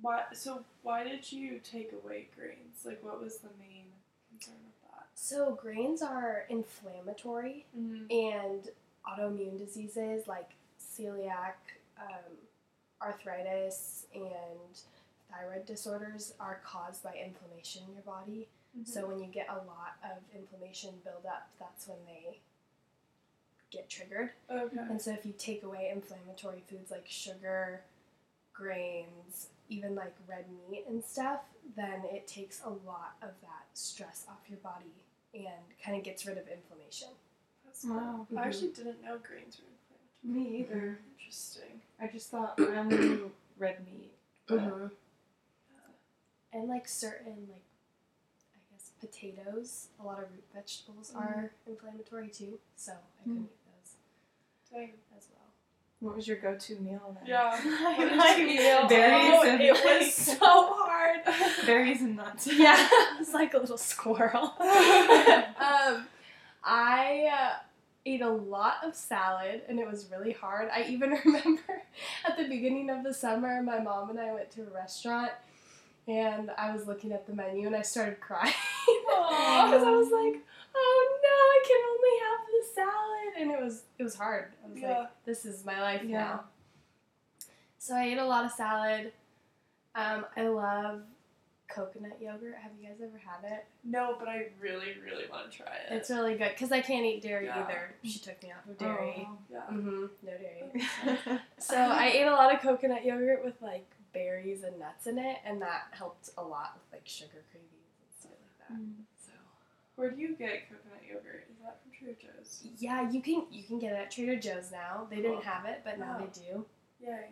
why? 0.00 0.24
So 0.32 0.64
why 0.82 1.04
did 1.04 1.30
you 1.32 1.60
take 1.62 1.92
away 1.92 2.28
grains? 2.36 2.84
Like, 2.84 3.02
what 3.02 3.20
was 3.22 3.38
the 3.38 3.48
main 3.58 3.86
concern 4.30 4.54
with 4.64 4.90
that? 4.90 5.06
So, 5.14 5.52
grains 5.60 6.02
are 6.02 6.44
inflammatory 6.48 7.66
Mm-hmm. 7.78 8.04
and 8.10 8.68
autoimmune 9.06 9.58
diseases 9.58 10.26
like 10.26 10.50
celiac, 10.80 11.54
um, 12.00 12.36
arthritis, 13.02 14.06
and 14.14 14.22
thyroid 15.30 15.66
disorders 15.66 16.34
are 16.40 16.60
caused 16.64 17.02
by 17.02 17.12
inflammation 17.14 17.82
in 17.88 17.94
your 17.94 18.02
body. 18.02 18.48
Mm-hmm. 18.78 18.90
So 18.90 19.06
when 19.06 19.18
you 19.20 19.26
get 19.26 19.48
a 19.48 19.56
lot 19.66 19.96
of 20.02 20.18
inflammation 20.34 20.90
build 21.04 21.26
up, 21.26 21.48
that's 21.60 21.86
when 21.86 21.98
they 22.06 22.38
get 23.70 23.88
triggered. 23.88 24.30
okay. 24.50 24.76
And 24.88 25.00
so 25.00 25.12
if 25.12 25.26
you 25.26 25.32
take 25.36 25.62
away 25.62 25.90
inflammatory 25.92 26.62
foods 26.68 26.90
like 26.90 27.04
sugar, 27.08 27.82
grains, 28.52 29.48
even 29.74 29.94
like 29.94 30.14
red 30.28 30.44
meat 30.70 30.84
and 30.88 31.02
stuff, 31.04 31.40
then 31.76 32.02
it 32.12 32.26
takes 32.26 32.62
a 32.64 32.68
lot 32.70 33.16
of 33.22 33.30
that 33.42 33.64
stress 33.74 34.24
off 34.28 34.38
your 34.48 34.58
body 34.58 34.92
and 35.34 35.64
kind 35.84 35.96
of 35.96 36.04
gets 36.04 36.26
rid 36.26 36.38
of 36.38 36.46
inflammation. 36.48 37.08
That's 37.64 37.82
cool. 37.82 37.96
Wow. 37.96 38.26
I 38.30 38.34
Mhm. 38.34 38.46
actually 38.46 38.72
didn't 38.72 39.02
know 39.02 39.18
greens 39.18 39.58
were 39.60 39.66
inflammatory. 39.66 40.44
Me 40.52 40.60
either. 40.60 40.98
Interesting. 41.18 41.80
I 42.00 42.06
just 42.08 42.30
thought 42.30 42.58
I 42.60 42.76
only 42.76 42.98
knew 42.98 43.32
red 43.58 43.84
meat. 43.86 44.10
but- 44.46 44.58
Mm-hmm. 44.58 44.86
And 46.52 46.68
like 46.68 46.86
certain 46.86 47.48
like 47.50 47.64
I 48.54 48.58
guess 48.70 48.92
potatoes, 49.00 49.88
a 49.98 50.04
lot 50.04 50.22
of 50.22 50.30
root 50.30 50.44
vegetables 50.54 51.12
are 51.16 51.50
inflammatory 51.66 52.28
too, 52.28 52.60
so 52.76 52.92
I 52.92 53.22
couldn't 53.24 53.38
Mm. 53.38 53.44
eat 53.46 53.58
those 53.66 53.96
Dang. 54.70 54.92
as 55.16 55.28
well. 55.34 55.43
What 56.04 56.16
was 56.16 56.28
your 56.28 56.36
go-to 56.36 56.76
meal 56.80 57.16
then? 57.18 57.26
Yeah. 57.26 57.50
I 57.64 57.94
What 57.98 58.08
did 58.10 58.18
like 58.18 58.36
you 58.38 58.46
eat? 58.46 58.88
Berries 58.90 59.32
Oh, 59.34 59.42
and 59.48 59.60
it 59.62 59.72
was 59.72 60.14
so 60.14 60.36
hard. 60.44 61.20
Berries 61.66 62.02
and 62.02 62.16
nuts. 62.16 62.46
yeah, 62.46 62.74
I 62.90 63.16
was 63.18 63.32
like 63.32 63.54
a 63.54 63.58
little 63.58 63.78
squirrel. 63.78 64.52
um, 64.60 66.06
I 66.62 67.30
uh, 67.32 67.52
ate 68.04 68.20
a 68.20 68.28
lot 68.28 68.74
of 68.84 68.94
salad, 68.94 69.62
and 69.66 69.78
it 69.80 69.90
was 69.90 70.10
really 70.10 70.32
hard. 70.32 70.68
I 70.74 70.84
even 70.90 71.18
remember 71.24 71.62
at 72.28 72.36
the 72.36 72.48
beginning 72.48 72.90
of 72.90 73.02
the 73.02 73.14
summer, 73.14 73.62
my 73.62 73.78
mom 73.80 74.10
and 74.10 74.20
I 74.20 74.30
went 74.34 74.50
to 74.52 74.60
a 74.62 74.74
restaurant, 74.74 75.30
and 76.06 76.50
I 76.58 76.70
was 76.76 76.86
looking 76.86 77.12
at 77.12 77.26
the 77.26 77.32
menu, 77.34 77.66
and 77.66 77.74
I 77.74 77.80
started 77.82 78.20
crying 78.20 78.52
because 78.86 79.82
I 79.82 79.90
was 79.90 80.10
like, 80.10 80.42
"Oh 80.74 81.08
no, 81.10 81.13
I 81.54 81.64
can 81.66 81.80
only 81.92 82.14
have 82.24 82.40
the 82.46 82.62
salad," 82.74 83.34
and 83.40 83.50
it 83.52 83.64
was 83.64 83.82
it 83.98 84.02
was 84.02 84.14
hard. 84.16 84.52
I 84.64 84.68
was 84.68 84.78
Yeah. 84.80 84.98
like, 85.00 85.24
"This 85.24 85.44
is 85.44 85.64
my 85.64 85.80
life 85.80 86.02
Yeah. 86.04 86.18
now." 86.18 86.44
So 87.78 87.94
I 87.94 88.04
ate 88.04 88.18
a 88.18 88.24
lot 88.24 88.44
of 88.44 88.50
salad. 88.52 89.12
Um, 89.94 90.26
I 90.36 90.48
love 90.48 91.02
coconut 91.68 92.20
yogurt. 92.20 92.56
Have 92.56 92.72
you 92.80 92.88
guys 92.88 92.96
ever 93.02 93.18
had 93.18 93.44
it? 93.50 93.66
No, 93.84 94.16
but 94.18 94.28
I 94.28 94.48
really, 94.60 94.94
really 95.04 95.24
want 95.30 95.50
to 95.50 95.56
try 95.58 95.72
it. 95.74 95.92
It's 95.92 96.10
really 96.10 96.36
good 96.36 96.50
because 96.50 96.72
I 96.72 96.80
can't 96.80 97.04
eat 97.04 97.22
dairy 97.22 97.46
Yeah. 97.46 97.62
either. 97.64 97.94
She 98.02 98.18
took 98.18 98.42
me 98.42 98.52
off 98.52 98.66
of 98.68 98.78
dairy. 98.78 99.28
Oh, 99.30 99.38
yeah. 99.50 99.60
hmm 99.66 100.06
No 100.22 100.32
dairy. 100.38 101.40
So 101.58 101.76
I 101.76 102.06
ate 102.08 102.26
a 102.26 102.32
lot 102.32 102.54
of 102.54 102.60
coconut 102.60 103.04
yogurt 103.04 103.44
with 103.44 103.60
like 103.62 103.86
berries 104.12 104.62
and 104.64 104.78
nuts 104.78 105.06
in 105.06 105.18
it, 105.18 105.38
and 105.44 105.60
that 105.62 105.84
helped 105.92 106.30
a 106.38 106.42
lot 106.42 106.74
with 106.76 106.92
like 107.00 107.06
sugar 107.08 107.42
cravings 107.50 107.70
and 108.00 108.12
stuff 108.18 108.32
like 108.32 108.68
that. 108.68 108.76
Mm. 108.76 109.04
Where 109.96 110.10
do 110.10 110.20
you 110.20 110.34
get 110.34 110.68
coconut 110.68 111.02
yogurt? 111.06 111.46
Is 111.50 111.56
that 111.62 111.80
from 111.82 111.92
Trader 111.92 112.18
Joe's? 112.20 112.64
yeah, 112.78 113.08
you 113.10 113.20
can 113.22 113.46
you 113.50 113.62
can 113.62 113.78
get 113.78 113.92
it 113.92 113.96
at 113.96 114.10
Trader 114.10 114.36
Joe's 114.36 114.70
now. 114.72 115.06
They 115.08 115.16
didn't 115.16 115.44
have 115.44 115.64
it, 115.66 115.82
but 115.84 115.98
now 115.98 116.18
they 116.18 116.40
do. 116.40 116.64
Yay. 117.00 117.28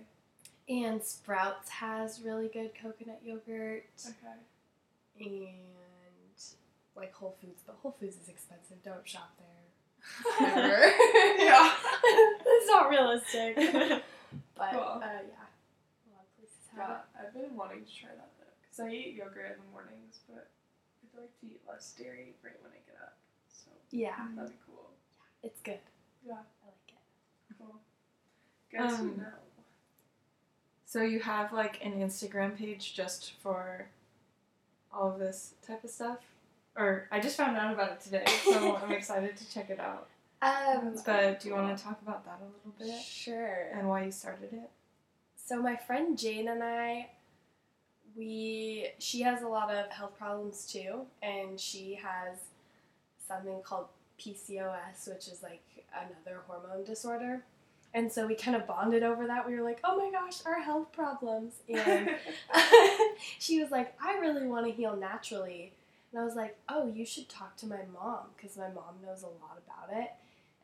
And 0.69 1.03
Sprouts 1.03 1.69
has 1.69 2.21
really 2.25 2.49
good 2.49 2.71
coconut 2.81 3.21
yogurt, 3.25 3.85
Okay. 4.07 5.27
and 5.29 5.49
like 6.95 7.13
Whole 7.15 7.35
Foods, 7.41 7.63
but 7.67 7.77
Whole 7.83 7.97
Foods 7.99 8.17
is 8.23 8.29
expensive. 8.29 8.83
Don't 8.85 9.07
shop 9.07 9.33
there. 9.39 10.49
Ever. 10.49 10.93
Yeah. 11.39 11.73
That's 12.45 12.67
not 12.69 12.89
realistic. 12.91 13.57
But 14.57 14.71
Cool. 14.73 14.81
uh, 14.81 15.01
yeah, 15.03 15.49
a 15.49 16.09
lot 16.13 16.25
of 16.25 16.37
places 16.39 16.65
have 16.77 16.89
Yeah, 16.89 16.97
I've 17.27 17.35
been 17.35 17.57
wanting 17.57 17.85
to 17.85 17.91
try 17.93 18.11
that 18.11 18.31
though, 18.39 18.53
because 18.63 18.81
I 18.81 18.89
eat 18.91 19.15
yogurt 19.17 19.57
in 19.57 19.65
the 19.65 19.71
mornings, 19.73 20.21
but 20.29 20.49
I'd 21.15 21.21
like 21.21 21.41
to 21.41 21.47
eat 21.47 21.61
less 21.69 21.93
dairy 21.99 22.35
right 22.43 22.55
when 22.63 22.73
I 22.73 22.81
get 22.87 22.97
up. 23.03 23.17
So. 23.49 23.71
Yeah, 23.91 24.15
that'd 24.37 24.51
be 24.51 24.57
cool. 24.67 24.91
Yeah, 25.43 25.49
it's 25.49 25.61
good. 25.61 25.79
Yeah. 26.27 26.33
I 26.35 26.67
like 26.67 26.89
it. 26.89 27.57
Cool. 27.59 27.81
Good 28.71 28.81
Um, 28.81 29.15
to 29.15 29.21
know. 29.21 29.29
So 30.85 31.03
you 31.03 31.21
have 31.21 31.53
like 31.53 31.85
an 31.85 31.95
Instagram 32.01 32.57
page 32.57 32.95
just 32.95 33.33
for 33.41 33.89
all 34.93 35.11
of 35.13 35.19
this 35.19 35.55
type 35.67 35.83
of 35.85 35.91
stuff? 35.91 36.19
Or 36.77 37.09
I 37.11 37.21
just 37.21 37.37
found 37.37 37.57
out 37.57 37.73
about 37.73 37.93
it 37.93 38.01
today, 38.01 38.25
so 38.45 38.77
I'm 38.83 38.93
excited 38.93 39.37
to 39.37 39.51
check 39.51 39.71
it 39.71 39.81
out. 39.81 40.09
Um, 40.43 40.95
But 41.07 41.41
do 41.41 41.49
you 41.49 41.55
want 41.55 41.77
to 41.77 41.83
talk 41.83 42.01
about 42.03 42.25
that 42.25 42.41
a 42.41 42.45
little 42.45 42.75
bit 42.95 43.03
sure. 43.03 43.69
and 43.75 43.89
why 43.89 44.05
you 44.05 44.11
started 44.11 44.53
it? 44.53 44.71
So 45.37 45.61
my 45.63 45.77
friend 45.77 46.19
Jane 46.19 46.49
and 46.49 46.63
I, 46.63 47.11
we 48.17 48.89
she 48.99 49.23
has 49.23 49.43
a 49.43 49.49
lot 49.49 49.71
of 49.73 49.91
health 49.91 50.17
problems 50.19 50.67
too, 50.67 51.03
and 51.23 51.59
she 51.59 51.95
has 52.03 52.39
something 53.27 53.61
called 53.63 53.87
PCOS, 54.19 55.09
which 55.09 55.29
is 55.29 55.43
like 55.43 55.63
another 55.95 56.41
hormone 56.47 56.85
disorder. 56.85 57.45
And 57.95 58.11
so 58.11 58.27
we 58.27 58.35
kind 58.35 58.57
of 58.57 58.67
bonded 58.67 59.03
over 59.03 59.27
that. 59.27 59.47
We 59.47 59.55
were 59.55 59.63
like, 59.63 59.81
"Oh 59.85 59.97
my 59.99 60.11
gosh, 60.11 60.45
our 60.47 60.61
health 60.61 60.93
problems!" 60.93 61.55
And 61.69 62.11
she 63.39 63.61
was 63.63 63.71
like, 63.71 63.95
"I 64.03 64.19
really 64.19 64.47
want 64.47 64.67
to 64.67 64.73
heal 64.73 64.97
naturally," 64.97 65.73
and 66.11 66.21
I 66.21 66.25
was 66.25 66.35
like, 66.35 66.57
"Oh, 66.69 66.87
you 66.89 67.05
should 67.05 67.29
talk 67.29 67.57
to 67.59 67.67
my 67.67 67.81
mom 67.93 68.27
because 68.37 68.57
my 68.57 68.69
mom 68.69 68.97
knows 69.05 69.23
a 69.23 69.27
lot 69.27 69.59
about 69.67 69.97
it." 69.97 70.11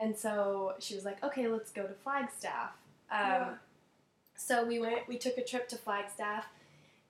And 0.00 0.16
so 0.16 0.74
she 0.78 0.94
was 0.94 1.04
like, 1.04 1.22
"Okay, 1.24 1.48
let's 1.48 1.70
go 1.70 1.82
to 1.86 1.94
Flagstaff." 1.94 2.72
Um, 3.10 3.18
Yeah. 3.20 3.54
So 4.36 4.64
we 4.64 4.78
went. 4.78 5.08
We 5.08 5.18
took 5.18 5.36
a 5.36 5.44
trip 5.44 5.68
to 5.70 5.76
Flagstaff, 5.76 6.46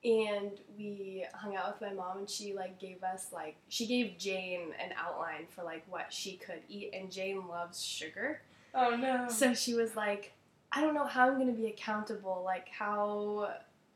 and 0.05 0.53
we 0.77 1.25
hung 1.35 1.57
out 1.57 1.73
with 1.73 1.89
my 1.89 1.95
mom. 1.95 2.19
And 2.19 2.31
she 2.31 2.55
like 2.55 2.79
gave 2.79 3.03
us 3.03 3.29
like 3.33 3.57
she 3.69 3.87
gave 3.87 4.17
Jane 4.19 4.73
an 4.83 4.93
outline 4.97 5.47
for 5.51 5.65
like 5.65 5.85
what 5.89 6.13
she 6.13 6.37
could 6.37 6.63
eat. 6.69 6.91
And 6.93 7.11
Jane 7.11 7.47
loves 7.49 7.83
sugar, 7.83 8.43
oh 8.75 8.97
no. 8.97 9.27
so 9.29 9.55
she 9.55 9.75
was 9.75 9.97
like, 9.97 10.33
"I 10.73 10.81
don't 10.81 10.95
know 10.95 11.07
how 11.07 11.29
I'm 11.29 11.39
gonna 11.39 11.53
be 11.53 11.67
accountable. 11.67 12.43
Like, 12.45 12.69
how 12.69 13.51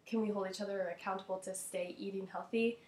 can 0.06 0.20
we 0.20 0.28
hold 0.28 0.48
each 0.50 0.60
other 0.60 0.94
accountable 0.98 1.38
to 1.38 1.54
stay 1.54 1.94
eating 1.98 2.26
healthy?" 2.30 2.78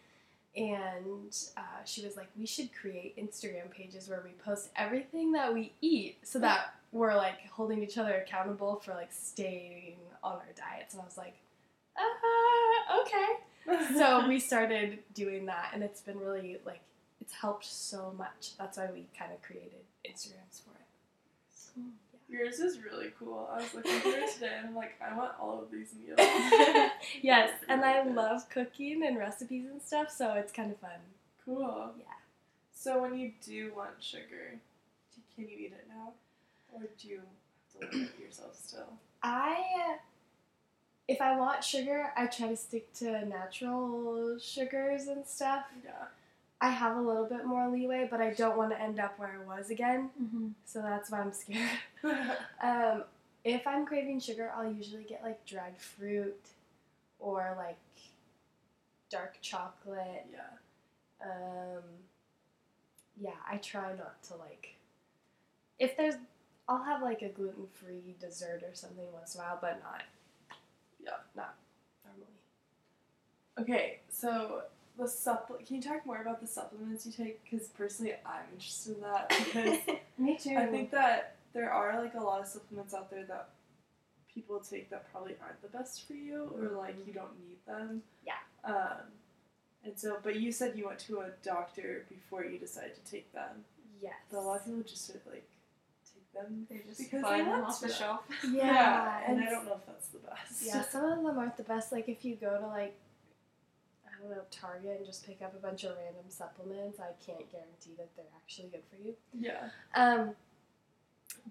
And 0.56 1.36
uh, 1.56 1.84
she 1.84 2.04
was 2.04 2.16
like, 2.16 2.28
"We 2.36 2.46
should 2.46 2.70
create 2.74 3.16
Instagram 3.16 3.70
pages 3.70 4.08
where 4.08 4.22
we 4.24 4.30
post 4.44 4.70
everything 4.76 5.32
that 5.32 5.52
we 5.52 5.72
eat, 5.80 6.18
so 6.22 6.38
that 6.40 6.74
we're 6.92 7.14
like 7.16 7.46
holding 7.50 7.82
each 7.82 7.98
other 7.98 8.14
accountable 8.14 8.76
for 8.76 8.92
like 8.92 9.12
staying 9.12 9.96
on 10.22 10.34
our 10.34 10.52
diets." 10.56 10.94
And 10.94 11.02
I 11.02 11.04
was 11.04 11.16
like, 11.16 11.34
"Uh, 11.96 13.00
okay." 13.00 13.94
so 13.96 14.26
we 14.28 14.38
started 14.38 14.98
doing 15.14 15.46
that, 15.46 15.70
and 15.72 15.82
it's 15.82 16.00
been 16.00 16.18
really 16.18 16.58
like 16.64 16.80
it's 17.20 17.32
helped 17.32 17.64
so 17.64 18.14
much. 18.16 18.56
That's 18.58 18.76
why 18.78 18.90
we 18.92 19.06
kind 19.18 19.32
of 19.32 19.40
created 19.42 19.80
Instagrams 20.06 20.62
for 20.62 20.70
it. 20.72 20.84
Yours 22.28 22.58
is 22.58 22.80
really 22.82 23.12
cool. 23.18 23.48
I 23.52 23.56
was 23.58 23.74
looking 23.74 24.00
through 24.00 24.12
it 24.12 24.32
today 24.34 24.54
and 24.58 24.68
I'm 24.68 24.74
like, 24.74 24.94
I 25.00 25.16
want 25.16 25.32
all 25.40 25.62
of 25.62 25.70
these 25.70 25.94
meals. 25.94 26.18
yes, 27.22 27.50
and 27.68 27.84
I 27.84 27.98
Really 27.98 28.12
love 28.12 28.48
cooking 28.48 29.04
and 29.06 29.18
recipes 29.18 29.66
and 29.70 29.80
stuff, 29.80 30.10
so 30.10 30.32
it's 30.32 30.52
kind 30.52 30.70
of 30.72 30.78
fun. 30.78 30.90
Cool. 31.44 31.92
Yeah. 31.98 32.04
So 32.74 33.00
when 33.00 33.18
you 33.18 33.32
do 33.44 33.72
want 33.76 33.90
sugar, 34.00 34.58
can 35.34 35.48
you 35.48 35.56
eat 35.56 35.72
it 35.72 35.86
now? 35.88 36.12
Or 36.72 36.82
do 36.98 37.08
you 37.08 37.20
have 37.20 37.90
to 37.90 37.96
limit 37.96 38.18
yourself 38.18 38.56
still? 38.56 38.94
I, 39.22 39.98
if 41.06 41.20
I 41.20 41.36
want 41.36 41.62
sugar, 41.62 42.12
I 42.16 42.26
try 42.26 42.48
to 42.48 42.56
stick 42.56 42.92
to 42.94 43.24
natural 43.26 44.38
sugars 44.38 45.06
and 45.06 45.26
stuff. 45.26 45.64
Yeah. 45.84 46.06
I 46.60 46.70
have 46.70 46.96
a 46.96 47.00
little 47.00 47.26
bit 47.26 47.44
more 47.44 47.68
leeway, 47.68 48.08
but 48.10 48.20
I 48.22 48.32
don't 48.32 48.56
want 48.56 48.70
to 48.70 48.80
end 48.80 48.98
up 48.98 49.18
where 49.18 49.38
I 49.38 49.56
was 49.56 49.68
again. 49.70 50.10
Mm-hmm. 50.20 50.48
So 50.64 50.80
that's 50.80 51.10
why 51.10 51.20
I'm 51.20 51.32
scared. 51.32 51.70
Um, 52.62 53.04
if 53.44 53.66
I'm 53.66 53.84
craving 53.84 54.20
sugar, 54.20 54.50
I'll 54.56 54.70
usually 54.70 55.04
get 55.04 55.22
like 55.22 55.44
dried 55.44 55.76
fruit 55.76 56.40
or 57.18 57.54
like 57.58 57.76
dark 59.10 59.36
chocolate. 59.42 60.26
yeah. 60.32 61.26
Um, 61.26 61.82
yeah, 63.20 63.30
I 63.50 63.58
try 63.58 63.90
not 63.96 64.22
to 64.24 64.36
like. 64.36 64.74
If 65.78 65.96
there's, 65.96 66.14
I'll 66.68 66.82
have 66.82 67.02
like 67.02 67.22
a 67.22 67.28
gluten 67.28 67.66
free 67.72 68.14
dessert 68.20 68.62
or 68.62 68.74
something 68.74 69.04
once 69.12 69.34
in 69.34 69.40
a 69.40 69.44
while, 69.44 69.58
but 69.60 69.80
not. 69.82 70.02
Yeah. 71.04 71.10
Not 71.36 71.54
normally. 72.04 72.32
Okay, 73.60 74.00
so 74.08 74.62
the 74.98 75.06
supple. 75.08 75.56
Can 75.66 75.76
you 75.76 75.82
talk 75.82 76.04
more 76.06 76.20
about 76.22 76.40
the 76.40 76.46
supplements 76.46 77.04
you 77.06 77.12
take? 77.12 77.42
Because 77.48 77.68
personally, 77.68 78.14
I'm 78.24 78.44
interested 78.52 78.96
in 78.96 79.00
that 79.02 79.28
because 79.28 79.78
Me 80.18 80.36
too. 80.36 80.56
I 80.56 80.66
think 80.66 80.90
that 80.92 81.36
there 81.52 81.70
are 81.72 82.00
like 82.02 82.14
a 82.14 82.20
lot 82.20 82.40
of 82.40 82.46
supplements 82.46 82.94
out 82.94 83.10
there 83.10 83.24
that 83.24 83.48
people 84.32 84.58
take 84.60 84.90
that 84.90 85.10
probably 85.12 85.34
aren't 85.42 85.60
the 85.62 85.68
best 85.68 86.06
for 86.06 86.14
you, 86.14 86.50
or 86.56 86.76
like 86.76 86.96
you 87.06 87.12
don't 87.12 87.38
need 87.46 87.58
them. 87.66 88.02
Yeah. 88.26 88.32
Um, 88.64 89.02
and 89.84 89.92
so, 89.98 90.16
but 90.22 90.36
you 90.36 90.50
said 90.50 90.76
you 90.76 90.86
went 90.86 90.98
to 91.00 91.20
a 91.20 91.28
doctor 91.44 92.06
before 92.08 92.44
you 92.44 92.58
decided 92.58 92.94
to 93.04 93.10
take 93.10 93.30
them. 93.32 93.64
yes. 94.02 94.14
But 94.30 94.38
a 94.38 94.40
lot 94.40 94.60
of 94.60 94.64
people 94.66 94.82
just 94.82 95.06
sort 95.06 95.20
of, 95.20 95.26
like 95.32 95.46
take 96.12 96.32
them 96.32 96.66
They 96.70 96.80
just 96.88 96.98
because 96.98 97.22
buy 97.22 97.38
they 97.38 97.44
them 97.44 97.64
off 97.64 97.80
the 97.80 97.88
to. 97.88 97.92
shelf. 97.94 98.20
Yeah, 98.50 99.20
and 99.28 99.40
I 99.40 99.50
don't 99.50 99.66
know 99.66 99.74
if 99.74 99.86
that's 99.86 100.06
the 100.08 100.18
best. 100.20 100.33
Yeah, 100.66 100.82
some 100.82 101.04
of 101.04 101.22
them 101.22 101.38
aren't 101.38 101.56
the 101.56 101.62
best. 101.62 101.92
Like 101.92 102.08
if 102.08 102.24
you 102.24 102.36
go 102.36 102.58
to 102.58 102.66
like 102.66 102.96
I 104.06 104.20
don't 104.20 104.30
know 104.30 104.42
Target 104.50 104.98
and 104.98 105.06
just 105.06 105.26
pick 105.26 105.42
up 105.42 105.54
a 105.54 105.58
bunch 105.58 105.84
of 105.84 105.96
random 105.96 106.24
supplements, 106.28 106.98
I 107.00 107.12
can't 107.24 107.50
guarantee 107.50 107.94
that 107.98 108.10
they're 108.16 108.24
actually 108.36 108.68
good 108.68 108.82
for 108.90 108.96
you. 108.96 109.14
Yeah. 109.38 109.68
Um, 109.94 110.34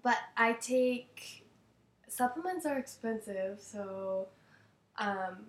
but 0.02 0.18
I 0.36 0.54
take 0.54 1.46
supplements 2.08 2.66
are 2.66 2.78
expensive, 2.78 3.60
so 3.60 4.28
um, 4.98 5.46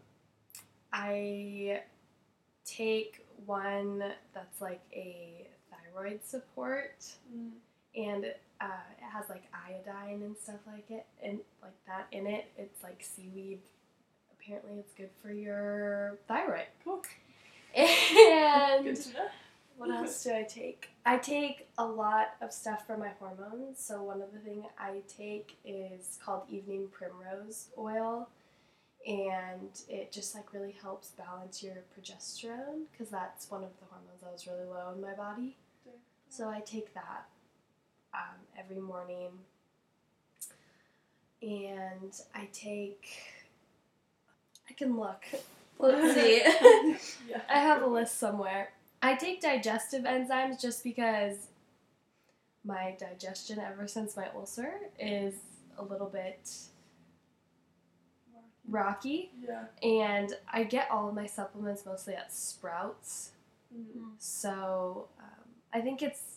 I 0.91 1.81
take 2.65 3.25
one 3.45 4.03
that's 4.34 4.62
like 4.62 4.81
a 4.93 5.48
thyroid 5.69 6.24
support 6.25 7.03
Mm. 7.36 7.51
And 7.96 8.25
uh, 8.62 8.66
it 8.98 9.04
has 9.14 9.30
like 9.30 9.44
iodine 9.54 10.22
and 10.22 10.36
stuff 10.38 10.60
like 10.68 10.90
it 10.90 11.06
and 11.24 11.40
like 11.62 11.74
that 11.88 12.08
in 12.12 12.28
it. 12.28 12.46
It's 12.58 12.84
like 12.84 13.04
seaweed. 13.04 13.60
Apparently, 14.40 14.74
it's 14.80 14.94
good 14.94 15.10
for 15.22 15.32
your 15.32 16.18
thyroid. 16.28 16.68
Cool. 16.84 17.02
And 17.75 18.86
Good 18.86 18.96
to 18.96 19.14
know. 19.14 19.28
what 19.78 19.90
else 19.92 20.24
do 20.24 20.32
I 20.34 20.44
take? 20.44 20.90
I 21.06 21.18
take 21.18 21.68
a 21.78 21.86
lot 21.86 22.36
of 22.42 22.54
stuff 22.54 22.86
for 22.88 22.96
my 22.96 23.10
hormones. 23.20 23.80
So 23.80 24.02
one 24.04 24.22
of 24.22 24.32
the 24.32 24.40
things 24.40 24.66
I 24.80 25.02
take 25.08 25.58
is 25.66 26.18
called 26.24 26.44
evening 26.50 26.88
primrose 26.92 27.68
oil, 27.78 28.30
and 29.06 29.70
it 29.90 30.12
just 30.12 30.36
like 30.36 30.54
really 30.54 30.75
helps 30.82 31.10
balance 31.10 31.62
your 31.62 31.75
progesterone 31.98 32.84
because 32.92 33.10
that's 33.10 33.52
one 33.52 33.64
of 33.64 33.72
the 33.80 33.86
hormones 33.90 34.22
that 34.22 34.32
was 34.32 34.48
really 34.48 34.66
low 34.70 34.94
in 34.96 35.02
my 35.02 35.14
body. 35.14 35.58
So 36.30 36.50
I 36.50 36.60
take 36.62 36.94
that 36.94 37.25
um, 38.15 38.36
every 38.57 38.79
morning. 38.79 39.29
And 41.41 42.13
I 42.34 42.48
take. 42.53 43.07
I 44.69 44.74
can 44.74 44.98
look. 44.98 45.24
Let's 45.77 46.15
see. 46.22 46.41
yeah. 47.29 47.41
I 47.50 47.60
have 47.60 47.81
a 47.81 47.88
list 47.88 48.17
somewhere. 48.17 48.69
I 49.01 49.15
take 49.15 49.41
digestive 49.41 50.03
enzymes 50.03 50.60
just 50.60 50.84
because 50.84 51.48
my 52.63 52.95
digestion, 52.99 53.60
ever 53.60 53.88
since 53.88 54.17
my 54.17 54.28
ulcer, 54.36 54.73
is 54.99 55.36
a 55.78 55.84
little 55.84 56.08
bit 56.08 56.49
rocky. 58.67 59.32
Yeah. 59.47 59.65
And 59.84 60.34
I 60.51 60.63
get 60.63 60.89
all 60.89 61.08
of 61.08 61.15
my 61.15 61.28
supplements 61.28 61.86
mostly 61.86 62.15
at 62.15 62.34
Sprouts. 62.34 63.32
Mm. 63.75 64.13
So 64.17 65.08
um, 65.19 65.49
I 65.73 65.82
think 65.82 66.01
it's 66.01 66.35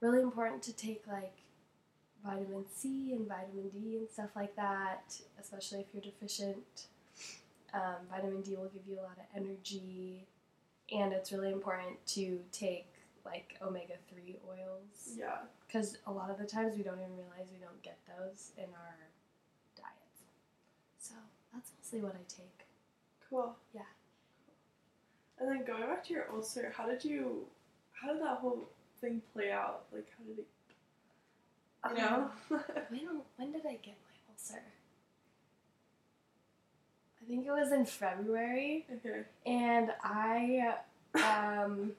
really 0.00 0.22
important 0.22 0.62
to 0.64 0.72
take 0.72 1.02
like 1.06 1.36
vitamin 2.24 2.64
C 2.74 3.12
and 3.14 3.26
vitamin 3.28 3.68
D 3.70 3.96
and 3.98 4.08
stuff 4.10 4.30
like 4.36 4.54
that, 4.56 5.14
especially 5.40 5.80
if 5.80 5.86
you're 5.92 6.02
deficient. 6.02 6.86
Um, 7.74 8.06
vitamin 8.10 8.40
D 8.42 8.56
will 8.56 8.68
give 8.68 8.82
you 8.88 8.98
a 8.98 9.02
lot 9.02 9.18
of 9.18 9.24
energy, 9.36 10.26
and 10.92 11.12
it's 11.12 11.32
really 11.32 11.52
important 11.52 12.04
to 12.08 12.40
take 12.50 12.86
like 13.26 13.58
omega 13.60 13.92
3 14.10 14.36
oils 14.48 15.14
Yeah. 15.14 15.36
because 15.66 15.98
a 16.06 16.10
lot 16.12 16.30
of 16.30 16.38
the 16.38 16.46
times 16.46 16.76
we 16.78 16.82
don't 16.82 16.98
even 16.98 17.14
realize 17.14 17.48
we 17.52 17.58
don't 17.58 17.82
get 17.82 17.98
those 18.06 18.52
in 18.56 18.64
our 18.72 18.96
diets. 19.76 20.22
So 20.98 21.14
that's 21.52 21.72
mostly 21.78 22.00
what 22.00 22.14
I 22.14 22.24
take. 22.26 22.64
Cool. 23.28 23.54
Yeah. 23.74 23.82
And 25.38 25.46
then 25.50 25.64
going 25.66 25.82
back 25.82 26.04
to 26.04 26.14
your 26.14 26.24
ulcer, 26.32 26.72
how 26.74 26.86
did 26.86 27.04
you, 27.04 27.44
how 27.92 28.12
did 28.14 28.22
that 28.22 28.38
whole 28.38 28.70
thing 29.00 29.22
play 29.32 29.50
out? 29.50 29.84
Like, 29.92 30.06
how 30.16 30.24
did 30.24 30.38
it, 30.40 30.46
you 31.90 31.96
know? 31.96 32.30
Um, 32.50 32.60
when 32.90 33.20
when 33.36 33.52
did 33.52 33.66
I 33.66 33.72
get 33.82 33.96
my 34.06 34.32
ulcer? 34.32 34.62
I 37.22 37.26
think 37.28 37.46
it 37.46 37.50
was 37.50 37.72
in 37.72 37.84
February, 37.84 38.86
okay. 38.94 39.22
and 39.44 39.90
I 40.02 40.76
um 41.14 41.92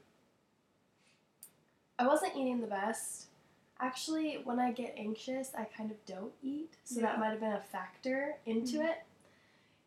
I 2.00 2.08
wasn't 2.08 2.36
eating 2.36 2.62
the 2.62 2.68
best. 2.68 3.26
Actually, 3.82 4.42
when 4.44 4.60
I 4.60 4.72
get 4.72 4.94
anxious, 4.98 5.52
I 5.58 5.64
kind 5.66 5.92
of 5.92 6.06
don't 6.06 6.34
eat, 6.44 6.74
so 6.84 7.00
Yeah. 7.00 7.08
that 7.08 7.20
might 7.20 7.30
have 7.30 7.40
been 7.40 7.54
a 7.54 7.62
factor 7.62 8.36
into 8.46 8.80
Mhm. 8.80 8.90
it. 8.90 9.04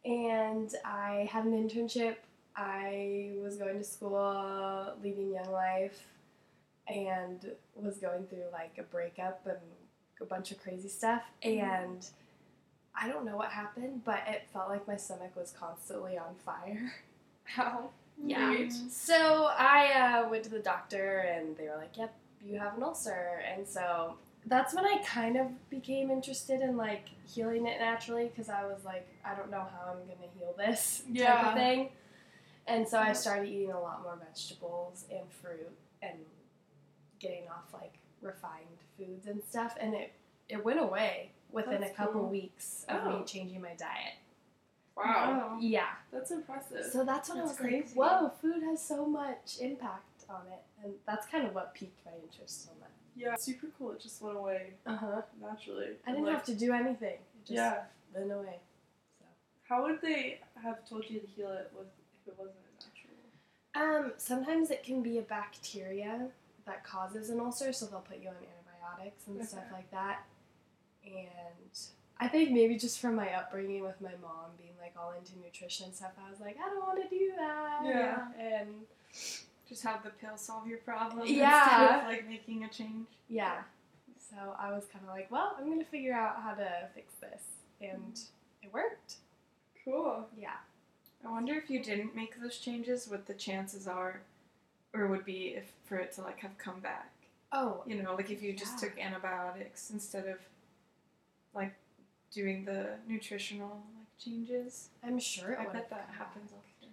And 0.09 0.75
I 0.85 1.29
had 1.31 1.45
an 1.45 1.53
internship. 1.53 2.17
I 2.57 3.33
was 3.43 3.57
going 3.57 3.79
to 3.79 3.85
school, 3.85 4.95
leading 5.03 5.33
Young 5.33 5.51
Life, 5.53 6.07
and 6.89 7.53
was 7.75 7.99
going 7.99 8.27
through 8.27 8.45
like 8.53 8.77
a 8.79 8.83
breakup 8.83 9.47
and 9.47 9.59
a 10.21 10.25
bunch 10.25 10.51
of 10.51 10.63
crazy 10.63 10.89
stuff. 10.89 11.23
And 11.43 12.05
I 12.95 13.09
don't 13.09 13.25
know 13.25 13.37
what 13.37 13.51
happened, 13.51 14.03
but 14.05 14.23
it 14.29 14.43
felt 14.53 14.69
like 14.69 14.87
my 14.87 14.97
stomach 14.97 15.35
was 15.37 15.55
constantly 15.59 16.19
on 16.19 16.35
fire. 16.45 16.93
How? 17.45 17.91
Yeah. 18.23 18.49
Right. 18.49 18.73
So 18.73 19.49
I 19.57 20.23
uh, 20.25 20.29
went 20.29 20.45
to 20.45 20.51
the 20.51 20.59
doctor 20.59 21.19
and 21.19 21.57
they 21.57 21.65
were 21.65 21.77
like, 21.77 21.97
"Yep, 21.97 22.15
you 22.45 22.59
have 22.59 22.77
an 22.77 22.83
ulcer." 22.83 23.43
And 23.53 23.67
so 23.67 24.17
that's 24.47 24.75
when 24.75 24.85
I 24.85 24.99
kind 25.05 25.37
of 25.37 25.47
became 25.71 26.11
interested 26.11 26.61
in 26.61 26.77
like 26.77 27.09
healing 27.27 27.67
it 27.67 27.81
naturally 27.81 28.27
because 28.27 28.49
I 28.49 28.65
was 28.65 28.85
like, 28.85 29.09
I 29.25 29.35
don't 29.35 29.51
know 29.51 29.67
how 29.73 29.93
I'm 29.93 30.01
gonna 30.07 30.31
heal 30.39 30.55
this 30.57 31.03
type 31.17 31.47
of 31.47 31.55
thing. 31.55 31.89
And 32.67 32.87
so 32.87 32.99
I 32.99 33.13
started 33.13 33.49
eating 33.49 33.73
a 33.73 33.81
lot 33.81 34.03
more 34.03 34.17
vegetables 34.17 35.05
and 35.11 35.23
fruit 35.41 35.71
and 36.01 36.19
getting 37.23 37.49
off 37.49 37.73
like 37.73 37.95
refined 38.21 38.67
foods 38.99 39.27
and 39.29 39.43
stuff, 39.49 39.77
and 39.81 39.95
it 39.95 40.13
it 40.49 40.63
went 40.65 40.81
away 40.81 41.31
within 41.51 41.81
That's 41.81 41.93
a 41.93 41.97
couple 41.97 42.21
cool. 42.23 42.29
weeks 42.31 42.85
of 42.89 43.01
Oh. 43.07 43.19
me 43.21 43.25
changing 43.25 43.61
my 43.63 43.75
diet. 43.75 44.15
Wow. 44.97 45.57
Yeah. 45.61 45.87
That's 46.13 46.31
impressive. 46.31 46.85
So 46.93 47.05
that's 47.05 47.29
when 47.31 47.39
I 47.39 47.43
That's 47.43 47.53
was 47.53 47.61
crazy. 47.61 47.99
like, 47.99 48.21
whoa, 48.23 48.29
food 48.41 48.63
has 48.63 48.83
so 48.83 49.07
much 49.07 49.59
impact 49.61 50.25
on 50.29 50.43
it. 50.53 50.63
And 50.85 50.95
that's 51.07 51.27
kind 51.27 51.47
of 51.47 51.55
what 51.55 51.75
piqued 51.75 52.05
my 52.05 52.13
interest 52.23 52.69
on 52.71 52.77
that. 52.81 52.91
yeah, 53.17 53.35
super 53.37 53.69
cool. 53.79 53.93
It 53.93 54.01
just 54.01 54.21
went 54.21 54.37
away 54.37 54.75
Uh 54.85 54.97
huh. 54.97 55.23
naturally. 55.41 55.97
I 56.07 56.11
didn't 56.13 56.27
Like, 56.27 56.35
have 56.35 56.45
to 56.45 56.55
do 56.55 56.73
anything. 56.73 57.15
It 57.37 57.45
just 57.47 57.53
Yeah. 57.53 57.85
went 58.15 58.31
away. 58.33 58.59
So. 59.19 59.25
How 59.69 59.83
would 59.85 60.01
they 60.03 60.41
have 60.63 60.87
told 60.89 61.09
you 61.09 61.21
to 61.21 61.27
heal 61.27 61.51
it 61.53 61.71
with 61.77 61.87
if 62.21 62.29
it 62.33 62.39
wasn't 62.39 62.57
natural? 63.75 64.05
Um, 64.05 64.13
sometimes 64.19 64.71
it 64.71 64.83
can 64.83 65.03
be 65.03 65.19
a 65.19 65.23
bacteria 65.23 66.29
that 66.67 66.85
causes 66.85 67.31
an 67.31 67.41
ulcer, 67.41 67.73
so 67.73 67.87
they'll 67.87 68.01
put 68.01 68.21
you 68.21 68.29
on 68.29 68.35
antibiotics 68.37 69.27
and 69.27 69.47
stuff 69.47 69.65
like 69.73 69.91
that. 69.91 70.25
And 71.05 71.71
I 72.19 72.29
think 72.29 72.51
maybe 72.53 72.77
just 72.79 73.01
from 73.01 73.17
my 73.17 73.33
upbringing 73.35 73.83
with 73.83 74.01
my 74.01 74.13
mom 74.23 74.51
being 74.59 74.75
like 74.81 74.95
all 74.99 75.13
into 75.19 75.39
nutrition 75.39 75.93
stuff, 75.93 76.13
I 76.25 76.31
was 76.31 76.41
like, 76.41 76.57
I 76.65 76.69
don't 76.69 76.87
want 76.87 77.03
to 77.03 77.09
do 77.09 77.33
that. 77.37 77.81
Yeah. 77.85 78.29
And 78.39 78.69
Just 79.69 79.83
have 79.85 80.03
the 80.05 80.11
pill 80.11 80.37
solve 80.37 80.67
your 80.67 80.79
problem 80.79 81.27
Yeah. 81.27 81.63
instead 81.65 82.01
of 82.03 82.09
like 82.09 82.29
making 82.29 82.65
a 82.65 82.69
change. 82.69 83.07
Yeah. 83.29 83.63
So 84.19 84.37
I 84.59 84.71
was 84.73 84.85
kind 84.93 85.05
of 85.05 85.11
like, 85.11 85.31
well, 85.31 85.57
I'm 85.59 85.69
gonna 85.69 85.85
figure 85.85 86.15
out 86.15 86.43
how 86.43 86.55
to 86.55 86.89
fix 86.95 87.15
this, 87.21 87.43
and 87.81 88.19
it 88.63 88.73
worked. 88.73 89.17
Cool. 89.85 90.27
Yeah. 90.39 90.57
I 91.27 91.31
wonder 91.31 91.55
if 91.55 91.71
you 91.71 91.83
didn't 91.83 92.15
make 92.17 92.41
those 92.41 92.59
changes, 92.59 93.09
what 93.09 93.27
the 93.27 93.35
chances 93.35 93.87
are, 93.87 94.23
or 94.95 95.07
would 95.07 95.25
be 95.25 95.55
if 95.57 95.73
for 95.85 95.97
it 95.97 96.13
to 96.13 96.23
like 96.23 96.39
have 96.41 96.57
come 96.59 96.81
back. 96.81 97.11
Oh, 97.53 97.83
You 97.87 98.03
know, 98.03 98.15
like 98.15 98.31
if 98.31 98.43
you 98.43 98.53
just 98.53 98.83
Yeah. 98.83 98.89
took 98.89 98.99
antibiotics 98.99 99.91
instead 99.91 100.27
of 100.27 100.39
like 101.55 101.75
doing 102.31 102.65
the 102.65 102.97
nutritional 103.07 103.83
like 103.99 104.07
changes. 104.19 104.89
I'm 105.03 105.19
sure 105.19 105.59
I 105.61 105.65
would. 105.65 105.73
bet 105.73 105.91
that 105.91 106.09
happens 106.17 106.51
often. 106.53 106.91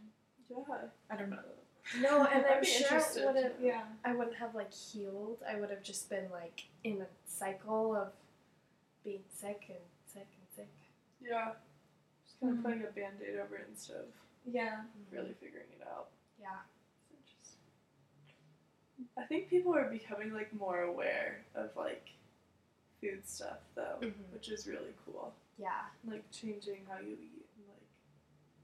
Yeah. 0.49 0.87
I 1.09 1.15
don't 1.15 1.29
know. 1.29 1.39
No, 2.01 2.25
and 2.31 2.45
I'd 2.45 2.57
I'm 2.57 2.63
sure 2.63 2.97
it 2.97 3.25
would 3.25 3.35
have. 3.43 3.53
Yeah. 3.61 3.83
I 4.03 4.13
wouldn't 4.15 4.35
have 4.37 4.53
like 4.55 4.73
healed. 4.73 5.41
I 5.49 5.55
would 5.55 5.69
have 5.69 5.81
just 5.83 6.09
been 6.09 6.29
like 6.31 6.65
in 6.83 7.01
a 7.01 7.07
cycle 7.25 7.95
of 7.95 8.09
being 9.03 9.23
sick 9.33 9.65
and 9.69 9.77
sick 10.05 10.27
and 10.27 10.47
sick. 10.55 10.67
Yeah. 11.21 11.53
Just 12.25 12.39
kind 12.41 12.53
of 12.53 12.59
Mhm. 12.59 12.63
putting 12.63 12.83
a 12.83 12.87
band 12.91 13.21
aid 13.25 13.39
over 13.39 13.55
it 13.55 13.67
instead 13.69 13.97
of 13.97 14.05
Yeah. 14.45 14.83
really 15.11 15.33
figuring 15.33 15.67
it 15.79 15.87
out. 15.87 16.09
Yeah. 16.39 16.59
I 19.17 19.23
think 19.23 19.49
people 19.49 19.75
are 19.75 19.85
becoming 19.89 20.33
like 20.33 20.53
more 20.53 20.81
aware 20.81 21.41
of 21.55 21.69
like 21.75 22.09
food 23.01 23.25
stuff 23.27 23.59
though, 23.75 23.97
Mhm. 24.01 24.13
which 24.33 24.49
is 24.49 24.67
really 24.67 24.93
cool. 25.05 25.33
Yeah. 25.57 25.85
Like 26.05 26.29
changing 26.31 26.85
how 26.89 26.99
you 26.99 27.13
eat 27.13 27.45
and 27.57 27.67
like 27.67 27.87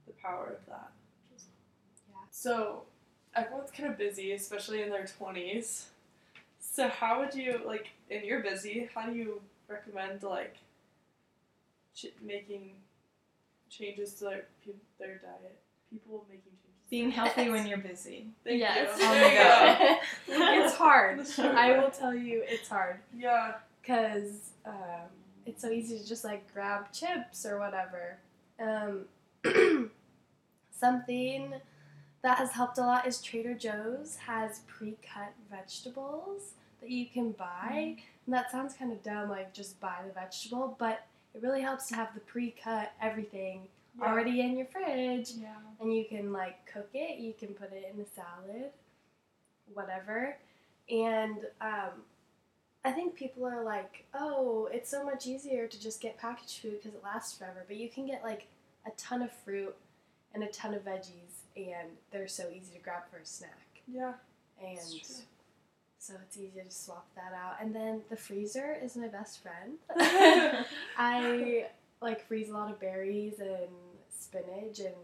the 0.07 0.13
power 0.13 0.47
of 0.47 0.65
that. 0.67 0.91
Yeah. 2.09 2.15
So 2.31 2.85
everyone's 3.35 3.71
kind 3.71 3.89
of 3.89 3.97
busy, 3.97 4.33
especially 4.33 4.81
in 4.81 4.89
their 4.89 5.05
twenties. 5.05 5.89
So 6.59 6.89
how 6.89 7.19
would 7.19 7.33
you 7.33 7.61
like, 7.65 7.89
and 8.11 8.23
you're 8.25 8.41
busy? 8.41 8.89
How 8.93 9.05
do 9.05 9.13
you 9.15 9.41
recommend 9.67 10.23
like 10.23 10.57
ch- 11.95 12.13
making 12.21 12.75
changes 13.69 14.15
to 14.15 14.25
their 14.25 14.45
their 14.99 15.17
diet? 15.17 15.59
People 15.89 16.25
making 16.29 16.51
Being 16.89 17.11
healthy 17.11 17.49
when 17.49 17.65
you're 17.65 17.77
busy. 17.79 18.27
Thank 18.43 18.59
yes. 18.59 18.97
you. 18.99 19.05
Oh 19.05 19.09
my 19.09 20.37
go. 20.37 20.61
it's 20.63 20.75
hard. 20.75 21.25
I 21.39 21.77
will 21.77 21.89
tell 21.89 22.13
you, 22.13 22.43
it's 22.45 22.69
hard 22.69 22.99
Yeah. 23.17 23.55
because 23.81 24.51
um, 24.65 25.09
it's 25.45 25.61
so 25.61 25.69
easy 25.71 25.97
to 25.97 26.07
just 26.07 26.23
like 26.23 26.51
grab 26.53 26.91
chips 26.93 27.45
or 27.45 27.59
whatever. 27.59 28.17
Um, 28.59 29.05
something 30.71 31.53
that 32.21 32.37
has 32.37 32.51
helped 32.51 32.77
a 32.77 32.81
lot 32.81 33.07
is 33.07 33.21
Trader 33.21 33.53
Joe's 33.53 34.17
has 34.17 34.61
pre-cut 34.67 35.33
vegetables 35.49 36.53
that 36.81 36.89
you 36.89 37.05
can 37.05 37.31
buy. 37.31 37.97
And 38.25 38.33
that 38.33 38.51
sounds 38.51 38.73
kind 38.73 38.91
of 38.91 39.03
dumb, 39.03 39.29
like 39.29 39.53
just 39.53 39.79
buy 39.79 39.97
the 40.05 40.13
vegetable, 40.13 40.75
but 40.79 41.05
it 41.33 41.41
really 41.43 41.61
helps 41.61 41.87
to 41.89 41.95
have 41.95 42.13
the 42.13 42.21
pre-cut 42.21 42.93
everything 43.01 43.67
Yeah. 43.99 44.05
already 44.07 44.41
in 44.41 44.57
your 44.57 44.67
fridge. 44.67 45.31
Yeah. 45.39 45.55
and 45.79 45.95
you 45.95 46.05
can 46.05 46.31
like 46.33 46.65
cook 46.71 46.89
it. 46.93 47.19
You 47.19 47.33
can 47.33 47.49
put 47.49 47.71
it 47.73 47.91
in 47.93 48.01
a 48.01 48.05
salad 48.05 48.71
whatever. 49.73 50.37
And 50.89 51.37
um, 51.61 52.03
i 52.83 52.91
think 52.91 53.15
people 53.15 53.43
are 53.47 53.63
like 53.63 54.05
oh 54.13 54.69
it's 54.71 54.91
so 54.91 55.03
much 55.03 55.25
easier 55.25 55.65
to 55.65 55.81
just 55.81 55.99
get 55.99 56.19
packaged 56.19 56.59
food 56.59 56.77
because 56.81 56.93
it 56.93 57.03
lasts 57.03 57.37
forever. 57.37 57.65
But 57.67 57.77
you 57.77 57.89
can 57.89 58.05
get 58.05 58.23
like 58.23 58.47
a 58.85 58.91
ton 58.91 59.21
of 59.23 59.31
fruit 59.31 59.75
and 60.33 60.43
a 60.43 60.47
ton 60.47 60.73
of 60.73 60.85
veggies 60.85 61.41
and 61.57 61.89
they're 62.11 62.27
so 62.27 62.49
easy 62.49 62.73
to 62.73 62.79
grab 62.83 63.03
for 63.09 63.17
a 63.17 63.25
snack. 63.25 63.81
Yeah. 63.87 64.13
and 64.61 64.79
so 65.97 66.13
it's 66.21 66.37
easy 66.37 66.61
to 66.63 66.69
swap 66.71 67.07
that 67.15 67.33
out. 67.33 67.55
And 67.59 67.73
then 67.73 68.01
the 68.11 68.15
freezer 68.15 68.77
is 68.83 68.95
my 68.95 69.07
best 69.07 69.41
friend. 69.41 69.79
I 70.97 71.65
like 72.01 72.27
freeze 72.27 72.49
a 72.49 72.53
lot 72.53 72.69
of 72.69 72.79
berries 72.79 73.39
and 73.39 73.71
spinach 74.19 74.79
and 74.79 74.95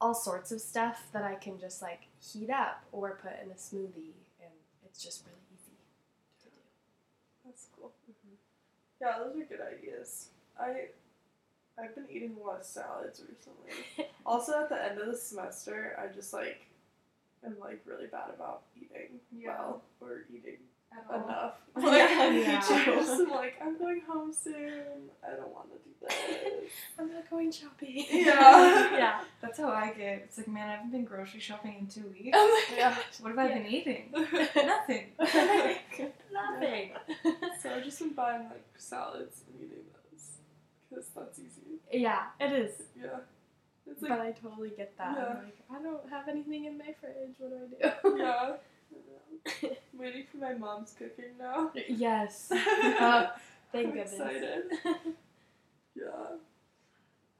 all 0.00 0.14
sorts 0.14 0.52
of 0.52 0.60
stuff 0.60 1.06
that 1.12 1.22
I 1.24 1.34
can 1.36 1.58
just 1.58 1.80
like 1.82 2.08
heat 2.20 2.50
up 2.50 2.84
or 2.92 3.18
put 3.22 3.32
in 3.42 3.50
a 3.50 3.54
smoothie, 3.54 4.12
and 4.40 4.52
it's 4.84 5.02
just 5.02 5.24
really 5.24 5.40
easy 5.54 5.76
to 6.42 6.50
do. 6.50 6.56
That's 7.44 7.66
cool. 7.78 7.92
Mm-hmm. 8.10 8.34
Yeah, 9.00 9.18
those 9.24 9.40
are 9.42 9.46
good 9.46 9.60
ideas. 9.60 10.28
I 10.60 10.88
I've 11.78 11.94
been 11.94 12.06
eating 12.10 12.36
a 12.42 12.46
lot 12.46 12.60
of 12.60 12.64
salads 12.64 13.22
recently. 13.28 14.10
also, 14.26 14.60
at 14.62 14.68
the 14.70 14.82
end 14.82 14.98
of 14.98 15.06
the 15.06 15.16
semester, 15.16 15.98
I 16.02 16.12
just 16.14 16.32
like 16.32 16.66
am 17.44 17.56
like 17.60 17.82
really 17.86 18.06
bad 18.06 18.30
about 18.34 18.62
eating 18.76 19.20
Yeah. 19.36 19.48
well 19.48 19.82
or 20.00 20.24
eating. 20.34 20.56
Oh. 21.10 21.14
enough. 21.24 21.52
Like, 21.76 22.08
Yeah. 22.10 22.62
I 22.70 22.84
just 22.86 23.20
am 23.20 23.28
like, 23.30 23.54
I'm 23.62 23.76
going 23.78 24.00
home 24.08 24.32
soon. 24.32 25.10
I 25.22 25.36
don't 25.36 25.52
want 25.52 25.68
to 25.70 25.76
do 25.76 25.90
this. 26.08 26.70
I'm 26.98 27.12
not 27.12 27.28
going 27.28 27.52
shopping. 27.52 28.06
Yeah. 28.10 28.90
yeah. 28.96 29.20
That's 29.42 29.58
how 29.58 29.68
I 29.68 29.92
get. 29.92 30.22
It's 30.24 30.38
like, 30.38 30.48
man, 30.48 30.68
I 30.68 30.72
haven't 30.76 30.92
been 30.92 31.04
grocery 31.04 31.38
shopping 31.40 31.76
in 31.80 31.86
two 31.86 32.08
weeks. 32.08 32.30
Oh 32.34 32.64
my 32.70 32.76
Yeah. 32.78 32.94
gosh. 32.94 33.20
What 33.20 33.28
have 33.28 33.38
I 33.38 33.48
been 33.48 33.66
eating? 33.66 34.08
Nothing. 34.12 35.08
Nothing. 36.32 36.92
so 37.62 37.70
I've 37.70 37.84
just 37.84 37.98
been 37.98 38.14
buying 38.14 38.44
like 38.44 38.64
salads 38.78 39.42
and 39.46 39.56
eating 39.62 39.84
those 39.92 40.38
because 40.88 41.06
that's 41.14 41.38
easy. 41.38 41.78
yeah, 41.92 42.22
it 42.40 42.52
is. 42.52 42.72
Yeah. 42.98 43.18
It's 43.86 44.00
like 44.00 44.10
But 44.12 44.20
I 44.20 44.32
totally 44.32 44.70
get 44.70 44.96
that. 44.96 45.14
Yeah. 45.14 45.24
I'm 45.28 45.44
like, 45.44 45.58
I 45.70 45.82
don't 45.82 46.08
have 46.10 46.26
anything 46.28 46.64
in 46.64 46.78
my 46.78 46.94
fridge. 46.98 47.34
What 47.38 47.50
do 47.50 47.86
I 47.86 48.16
do? 48.16 48.18
yeah. 48.18 48.52
Waiting 49.94 50.24
for 50.30 50.38
my 50.38 50.54
mom's 50.54 50.94
cooking 50.98 51.36
now. 51.38 51.70
yes. 51.88 52.50
Uh, 52.52 53.28
thank 53.72 53.86
I'm 53.88 53.92
goodness. 53.92 54.12
excited. 54.12 54.62
Yeah. 55.96 56.36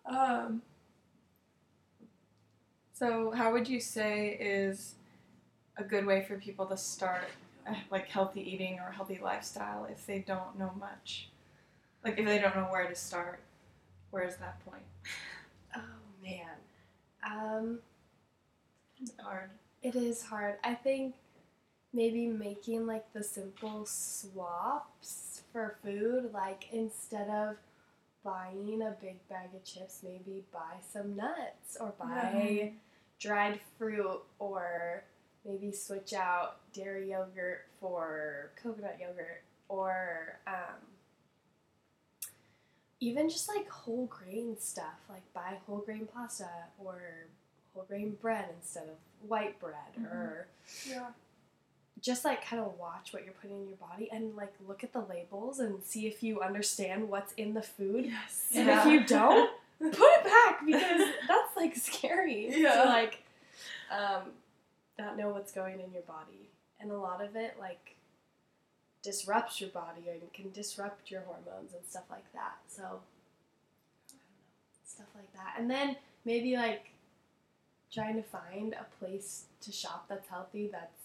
Um. 0.07 0.63
So, 2.95 3.31
how 3.33 3.53
would 3.53 3.69
you 3.69 3.81
say 3.81 4.37
is 4.41 4.95
a 5.77 5.85
good 5.85 6.07
way 6.07 6.25
for 6.27 6.39
people 6.39 6.65
to 6.67 6.77
start 6.77 7.25
uh, 7.69 7.75
like 7.91 8.09
healthy 8.09 8.41
eating 8.41 8.79
or 8.81 8.91
healthy 8.93 9.21
lifestyle 9.23 9.85
if 9.91 10.07
they 10.07 10.21
don't 10.21 10.59
know 10.59 10.73
much? 10.81 11.29
Like, 12.03 12.19
if 12.19 12.25
they 12.25 12.39
don't 12.39 12.57
know 12.57 12.69
where 12.71 12.89
to 12.89 12.95
start, 12.95 13.41
where 14.11 14.25
is 14.25 14.37
that 14.37 14.65
point? 14.65 14.83
oh 15.77 15.81
man. 16.23 16.57
Um. 17.31 17.79
It's 19.03 19.13
hard. 19.21 19.51
It 19.83 19.95
is 19.95 20.23
hard. 20.23 20.55
I 20.65 20.75
think 20.75 21.15
maybe 21.93 22.27
making 22.27 22.87
like 22.87 23.13
the 23.13 23.23
simple 23.23 23.85
swaps 23.87 25.43
for 25.53 25.77
food, 25.83 26.31
like 26.33 26.69
instead 26.73 27.29
of 27.29 27.57
buying 28.25 28.83
a 28.83 28.95
big 29.01 29.27
bag 29.29 29.49
of 29.55 29.65
chips, 29.65 30.01
maybe 30.03 30.45
buy 30.53 30.75
some 30.93 31.15
nuts 31.17 31.77
or 31.81 31.93
buy 31.99 32.73
dried 33.21 33.61
fruit 33.79 34.21
or 34.39 35.05
maybe 35.45 35.73
switch 35.73 36.13
out 36.13 36.57
dairy 36.73 37.11
yogurt 37.11 37.67
for 37.81 38.51
coconut 38.63 38.99
yogurt 39.01 39.43
or 39.69 40.39
um, 40.47 40.77
even 43.01 43.29
just 43.29 43.49
like 43.49 43.69
whole 43.69 44.07
grain 44.07 44.57
stuff, 44.59 44.99
like 45.09 45.23
buy 45.35 45.57
whole 45.67 45.79
grain 45.79 46.09
pasta 46.13 46.49
or 46.79 47.27
whole 47.75 47.85
grain 47.85 48.17
bread 48.21 48.47
instead 48.59 48.85
of 48.85 49.29
white 49.29 49.59
bread 49.61 50.05
or 50.11 50.49
Yeah. 50.89 51.07
Just 52.07 52.25
like 52.25 52.45
kind 52.49 52.63
of 52.63 52.79
watch 52.79 53.13
what 53.13 53.25
you're 53.25 53.35
putting 53.35 53.57
in 53.63 53.67
your 53.69 53.77
body 53.79 54.09
and 54.13 54.37
like 54.37 54.55
look 54.69 54.85
at 54.85 54.93
the 54.93 55.01
labels 55.01 55.59
and 55.59 55.83
see 55.83 56.07
if 56.07 56.23
you 56.23 56.41
understand 56.41 57.09
what's 57.09 57.33
in 57.33 57.53
the 57.53 57.63
food. 57.63 58.07
Yes. 58.07 58.47
And 58.55 58.69
Yeah. 58.69 58.81
if 58.81 58.87
you 58.93 59.05
don't, 59.05 59.51
put 59.81 59.93
it 59.99 60.25
back 60.25 60.65
because 60.65 61.01
that's 61.27 61.57
like 61.57 61.75
scary 61.75 62.49
Yeah. 62.63 62.85
to 62.85 62.89
like 62.89 63.25
um, 63.91 64.31
not 64.99 65.17
know 65.19 65.31
what's 65.31 65.51
going 65.51 65.81
in 65.81 65.93
your 65.93 66.03
body. 66.03 66.49
And 66.81 66.93
a 66.93 66.97
lot 66.97 67.25
of 67.25 67.35
it 67.35 67.57
like 67.59 67.97
disrupts 69.03 69.61
your 69.61 69.71
body 69.71 70.05
and 70.09 70.33
can 70.33 70.53
disrupt 70.53 71.11
your 71.11 71.23
hormones 71.23 71.75
and 71.75 71.85
stuff 71.89 72.05
like 72.09 72.33
that. 72.35 72.59
So 72.69 72.83
know, 72.83 73.01
stuff 74.85 75.07
like 75.17 75.33
that. 75.35 75.55
And 75.59 75.69
then 75.69 75.97
maybe 76.25 76.55
like 76.57 76.91
trying 77.93 78.15
to 78.15 78.23
find 78.23 78.75
a 78.75 78.87
place 79.05 79.45
to 79.63 79.73
shop 79.73 80.07
that's 80.09 80.29
healthy 80.29 80.69
that's 80.71 81.03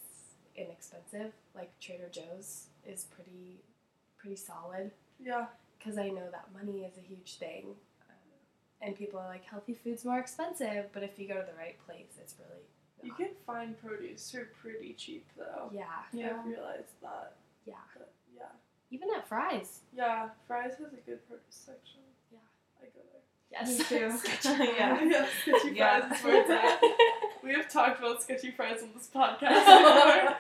inexpensive. 0.62 1.34
Like 1.56 1.72
Trader 1.80 2.10
Joe's 2.12 2.68
is 2.86 3.06
pretty 3.06 3.62
pretty 4.18 4.36
solid 4.36 4.92
Yeah. 5.20 5.48
because 5.78 5.98
I 5.98 6.10
know 6.10 6.30
that 6.32 6.46
money 6.54 6.84
is 6.86 6.98
a 6.98 7.02
huge 7.02 7.36
thing. 7.38 7.66
Um, 8.08 8.16
and 8.82 8.96
people 8.96 9.20
are 9.20 9.28
like, 9.28 9.44
healthy 9.46 9.74
food's 9.74 10.06
more 10.06 10.20
expensive, 10.20 10.86
but 10.94 11.02
if 11.02 11.18
you 11.18 11.28
go 11.28 11.36
to 11.40 11.46
the 11.46 11.58
right 11.58 11.76
place, 11.88 12.18
it's 12.20 12.36
really. 12.40 12.62
You 13.04 13.14
can 13.14 13.30
find 13.48 13.76
produce 13.82 14.30
for 14.30 14.46
pretty 14.62 14.94
cheap 14.94 15.26
though. 15.36 15.72
Yeah. 15.74 15.86
Yeah. 16.14 16.38
I've 16.40 16.46
realized 16.46 16.94
that. 17.02 17.34
Yeah. 17.66 17.74
But 17.98 18.12
yeah. 18.36 18.44
Even 18.92 19.10
at 19.18 19.28
Fry's. 19.28 19.80
Yeah. 19.92 20.30
Fry's 20.48 20.74
has 20.76 20.94
a 20.94 21.02
good 21.10 21.28
produce 21.28 21.42
section. 21.50 22.02
Yeah. 22.32 22.38
I 22.80 22.86
go 22.86 23.02
there. 23.12 23.22
Yes. 23.52 23.78
Me 23.78 23.84
too. 24.00 24.12
Sketchy 24.18 24.50
Yeah. 24.78 25.04
Yeah. 25.04 25.28
Sketchy 25.44 25.76
Yeah. 25.76 26.00
Fry's 26.10 26.20
is 26.20 26.26
where 26.26 26.42
it's 26.42 26.50
at. 26.50 26.82
We 27.44 27.54
have 27.56 27.72
talked 27.72 27.98
about 27.98 28.22
sketchy 28.22 28.52
Fry's 28.52 28.84
on 28.84 28.90
this 28.96 29.10
podcast 29.14 29.40
before. 29.66 30.38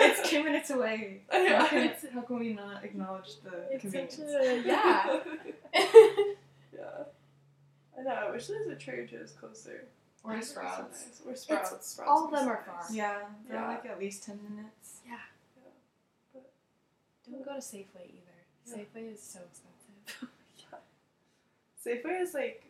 it's 0.00 0.28
two 0.28 0.44
minutes 0.44 0.68
away. 0.68 1.22
Yeah. 1.32 1.60
How 1.62 1.66
can, 1.66 1.92
how 2.12 2.20
can 2.20 2.38
we 2.40 2.52
not 2.52 2.84
acknowledge 2.84 3.40
the 3.42 3.64
It's 3.70 3.80
convenience? 3.80 4.16
such 4.16 4.26
a. 4.28 4.62
Yeah. 4.62 5.20
yeah. 6.74 7.04
I 7.98 8.02
know. 8.02 8.10
I 8.10 8.30
wish 8.30 8.46
there 8.48 8.58
was 8.58 8.68
a 8.68 8.74
Trader 8.76 9.06
Joe's 9.06 9.32
closer. 9.32 9.86
Or 10.24 10.32
That'd 10.32 10.42
be 10.42 10.46
Sprouts. 10.46 11.06
nice. 11.06 11.20
Or 11.26 11.34
Sprouts. 11.36 11.86
Sprouts 11.86 12.00
all 12.06 12.26
of 12.26 12.30
them 12.32 12.44
so 12.44 12.50
are 12.50 12.62
far. 12.66 12.76
nice. 12.82 12.94
Yeah, 12.94 13.18
they're 13.48 13.58
Yeah. 13.58 13.68
like 13.68 13.86
at 13.86 13.98
least 13.98 14.24
10 14.24 14.38
minutes. 14.48 15.00
yeah. 15.08 15.16
Yeah. 16.34 16.40
Don't 17.30 17.44
go 17.44 17.54
to 17.54 17.60
Safeway 17.60 18.04
either. 18.08 18.38
Yeah. 18.66 18.74
Safeway 18.74 19.14
is 19.14 19.22
so 19.22 19.40
expensive. 19.50 20.28
Safeway 21.86 22.20
is 22.22 22.34
like 22.34 22.62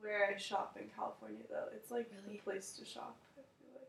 where 0.00 0.30
I 0.34 0.38
shop 0.38 0.76
in 0.80 0.86
California 0.96 1.42
though. 1.50 1.66
It's 1.74 1.90
like 1.90 2.10
Really? 2.24 2.36
the 2.38 2.42
place 2.42 2.72
to 2.78 2.84
shop. 2.84 3.16
I 3.38 3.42
feel 3.58 3.72
like. 3.80 3.88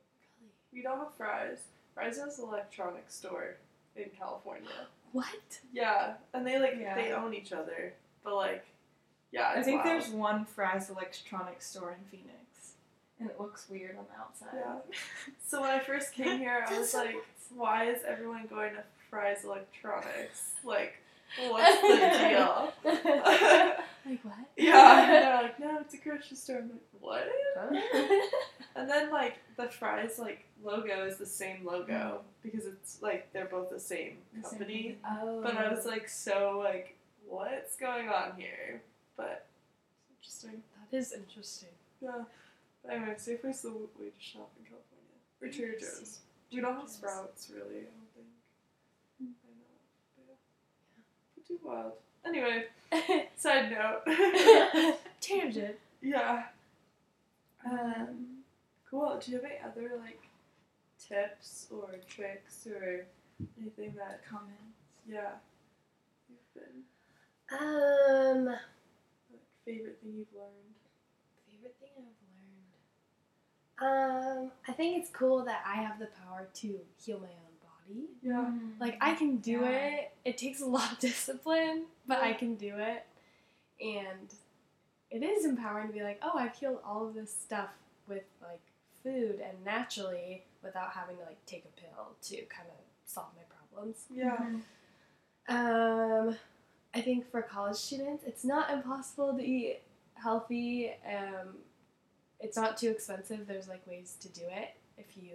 We 0.74 0.82
don't 0.82 1.00
have 1.00 1.14
Fry's. 1.16 1.60
Fry's 1.94 2.18
is 2.18 2.40
an 2.40 2.46
electronic 2.46 3.06
store 3.10 3.56
in 3.96 4.06
California. 4.18 4.68
What? 5.14 5.26
Yeah, 5.74 6.14
and 6.34 6.48
they 6.48 6.58
like 6.58 6.78
Yeah. 6.80 6.96
they 6.96 7.12
own 7.12 7.34
each 7.34 7.52
other, 7.52 7.92
but 8.24 8.34
like, 8.34 8.66
yeah, 9.34 9.50
I 9.54 9.62
think 9.62 9.84
wild. 9.84 9.88
there's 10.02 10.10
one 10.10 10.46
Fry's 10.46 10.90
electronics 10.90 11.68
store 11.70 11.92
in 12.00 12.06
Phoenix, 12.10 12.76
and 13.20 13.30
it 13.30 13.38
looks 13.38 13.68
weird 13.70 13.98
on 13.98 14.06
the 14.10 14.18
outside. 14.22 14.54
Yeah. 14.54 14.76
So 15.46 15.60
when 15.60 15.70
I 15.70 15.80
first 15.80 16.14
came 16.14 16.40
here, 16.40 16.66
I 16.66 16.80
was 16.80 16.94
like, 16.94 17.18
why 17.54 17.90
is 17.92 18.04
everyone 18.08 18.48
going 18.48 18.74
to 18.76 18.84
Fry's 19.10 19.44
Electronics? 19.44 20.52
Like, 20.64 20.94
what's 21.50 21.82
the 21.82 21.98
deal? 22.30 22.74
like 24.06 24.24
what? 24.24 24.36
yeah, 24.58 25.02
and 25.02 25.12
they're 25.12 25.44
like, 25.44 25.60
no, 25.60 25.80
it's 25.82 25.94
a 25.94 25.98
grocery 25.98 26.38
store. 26.38 26.58
I'm 26.58 26.70
like, 26.70 26.82
what? 27.00 27.28
And 28.76 28.90
then 28.90 29.12
like 29.12 29.38
the 29.58 29.68
Fry's 29.68 30.20
like 30.20 30.46
logo 30.64 31.06
is 31.06 31.18
the 31.18 31.26
same 31.26 31.66
logo 31.66 31.94
mm. 31.94 32.20
because 32.44 32.66
it's 32.66 33.02
like 33.02 33.32
they're 33.34 33.46
both 33.46 33.70
the 33.70 33.80
same 33.80 34.18
The 34.36 34.48
same 34.48 34.60
company. 34.60 34.98
oh. 35.06 35.42
But 35.42 35.58
I 35.58 35.74
was 35.74 35.86
oh. 35.86 35.90
like 35.90 36.08
so 36.10 36.62
like, 36.64 36.96
what's 37.28 37.76
going 37.76 38.10
on 38.10 38.34
here? 38.38 38.82
But 39.18 39.46
it's 40.22 40.44
interesting. 40.44 40.64
that 40.92 40.98
is 40.98 41.14
interesting. 41.14 41.70
Yeah. 42.02 42.24
But 42.84 42.94
anyway, 42.94 43.16
Safeway's 43.18 43.62
the 43.62 43.72
way 43.72 44.10
to 44.10 44.20
shop 44.20 44.50
in 44.58 44.66
California. 44.66 44.92
Or 45.42 45.48
Trader 45.48 45.80
Joe's. 45.80 46.20
We 46.52 46.62
don't 46.62 46.76
have. 46.76 46.90
Sprouts 46.90 47.50
really, 47.54 47.80
I 47.80 47.92
don't 47.94 48.12
think. 48.16 48.28
I 49.22 49.24
know. 49.26 50.32
Pretty 51.46 51.62
wild. 51.64 51.94
Anyway, 52.26 52.66
side 53.36 53.72
note. 53.72 54.02
Tangent. 55.22 55.76
yeah. 56.02 56.44
Um, 57.66 58.38
cool. 58.90 59.20
Do 59.24 59.32
you 59.32 59.38
have 59.38 59.46
any 59.46 59.60
other 59.64 59.92
like 60.00 60.22
tips 61.00 61.68
or 61.72 61.90
tricks 62.08 62.68
or 62.68 63.06
anything 63.60 63.94
that 63.98 64.22
Comments. 64.28 64.52
yeah 65.08 65.32
you've 66.30 66.54
been 66.54 66.84
Um, 67.60 68.46
like 68.46 69.42
favorite 69.66 69.98
thing 70.02 70.14
you've 70.18 70.34
learned? 70.34 70.76
favorite 71.52 71.76
thing 71.80 71.90
I've 71.98 73.82
learned. 73.82 74.46
Um, 74.46 74.52
I 74.68 74.72
think 74.74 74.98
it's 75.00 75.10
cool 75.12 75.44
that 75.46 75.64
I 75.66 75.76
have 75.82 75.98
the 76.00 76.08
power 76.24 76.48
to 76.54 76.80
heal 77.04 77.20
my 77.20 77.28
own 77.28 77.51
body. 77.88 78.06
Yeah. 78.22 78.52
Like 78.80 78.98
I 79.02 79.14
can 79.16 79.38
do 79.38 79.62
Yeah. 79.62 79.70
it. 79.70 80.12
It 80.26 80.38
takes 80.38 80.62
a 80.62 80.66
lot 80.66 80.92
of 80.92 81.00
discipline, 81.10 81.86
but 82.08 82.20
I 82.22 82.34
can 82.34 82.56
do 82.56 82.76
it. 82.78 83.06
And 83.80 84.34
it 85.10 85.24
is 85.24 85.46
empowering 85.46 85.88
to 85.88 85.94
be 85.94 86.04
like, 86.04 86.20
oh, 86.22 86.32
I've 86.36 86.56
healed 86.56 86.80
all 86.86 87.08
of 87.08 87.14
this 87.14 87.32
stuff 87.34 87.70
with 88.08 88.24
like 88.42 88.62
food 89.04 89.40
and 89.44 89.64
naturally 89.66 90.44
without 90.64 90.92
having 90.94 91.18
to 91.18 91.24
like 91.24 91.44
take 91.46 91.66
a 91.66 91.82
pill 91.82 92.16
to 92.22 92.36
kind 92.46 92.68
of 92.70 92.76
solve 93.06 93.28
my 93.36 93.44
problems. 93.50 94.06
Yeah. 94.14 94.38
Um, 95.50 96.38
I 96.94 97.02
think 97.02 97.30
for 97.32 97.42
college 97.42 97.78
students, 97.78 98.24
it's 98.26 98.46
not 98.46 98.70
impossible 98.70 99.34
to 99.38 99.44
eat 99.44 99.80
healthy. 100.14 100.92
Um, 101.06 101.56
it's 102.40 102.56
not 102.56 102.78
too 102.78 102.90
expensive. 102.90 103.48
There's 103.48 103.68
like 103.68 103.86
ways 103.88 104.16
to 104.22 104.30
do 104.30 104.42
it 104.48 104.76
if 104.98 105.18
you 105.18 105.32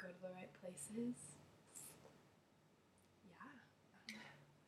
go 0.00 0.08
to 0.08 0.14
the 0.22 0.28
right 0.34 0.48
places. 0.62 1.14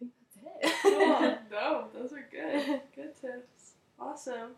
Yeah, 0.00 0.08
I 0.44 0.48
think 0.50 0.62
that's 0.62 0.82
cool. 0.82 1.38
No, 1.50 1.84
those 1.94 2.12
are 2.12 2.26
good. 2.30 2.80
Good 2.94 3.20
tips. 3.20 3.72
Awesome. 3.98 4.50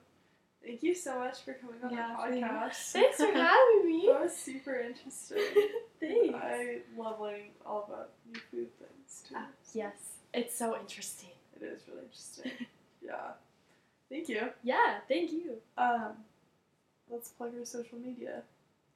Thank 0.65 0.83
you 0.83 0.95
so 0.95 1.19
much 1.19 1.41
for 1.43 1.53
coming 1.55 1.77
on 1.85 1.93
Yeah, 1.93 2.17
the 2.31 2.37
podcast. 2.41 2.93
Thanks 2.93 3.17
for 3.19 3.27
having 3.33 3.83
me. 3.87 4.09
That 4.11 4.23
was 4.23 4.35
super 4.35 4.75
interesting. 4.81 5.39
Thanks. 6.01 6.35
I 6.35 6.79
love 6.97 7.21
learning 7.21 7.51
all 7.67 7.85
about 7.89 8.11
new 8.27 8.41
food 8.51 8.69
things 8.79 9.23
too. 9.29 9.35
Ah, 9.37 9.47
yes, 9.75 9.93
it's 10.33 10.57
so 10.57 10.77
interesting. 10.81 11.31
It 11.61 11.65
is 11.65 11.81
really 11.87 12.03
interesting. 12.05 12.67
yeah. 13.05 13.33
Thank 14.11 14.29
you. 14.29 14.49
Yeah, 14.63 14.99
thank 15.09 15.33
you. 15.33 15.57
Um, 15.77 16.13
let's 17.11 17.29
plug 17.31 17.53
our 17.59 17.65
social 17.67 17.99
media. 17.99 18.43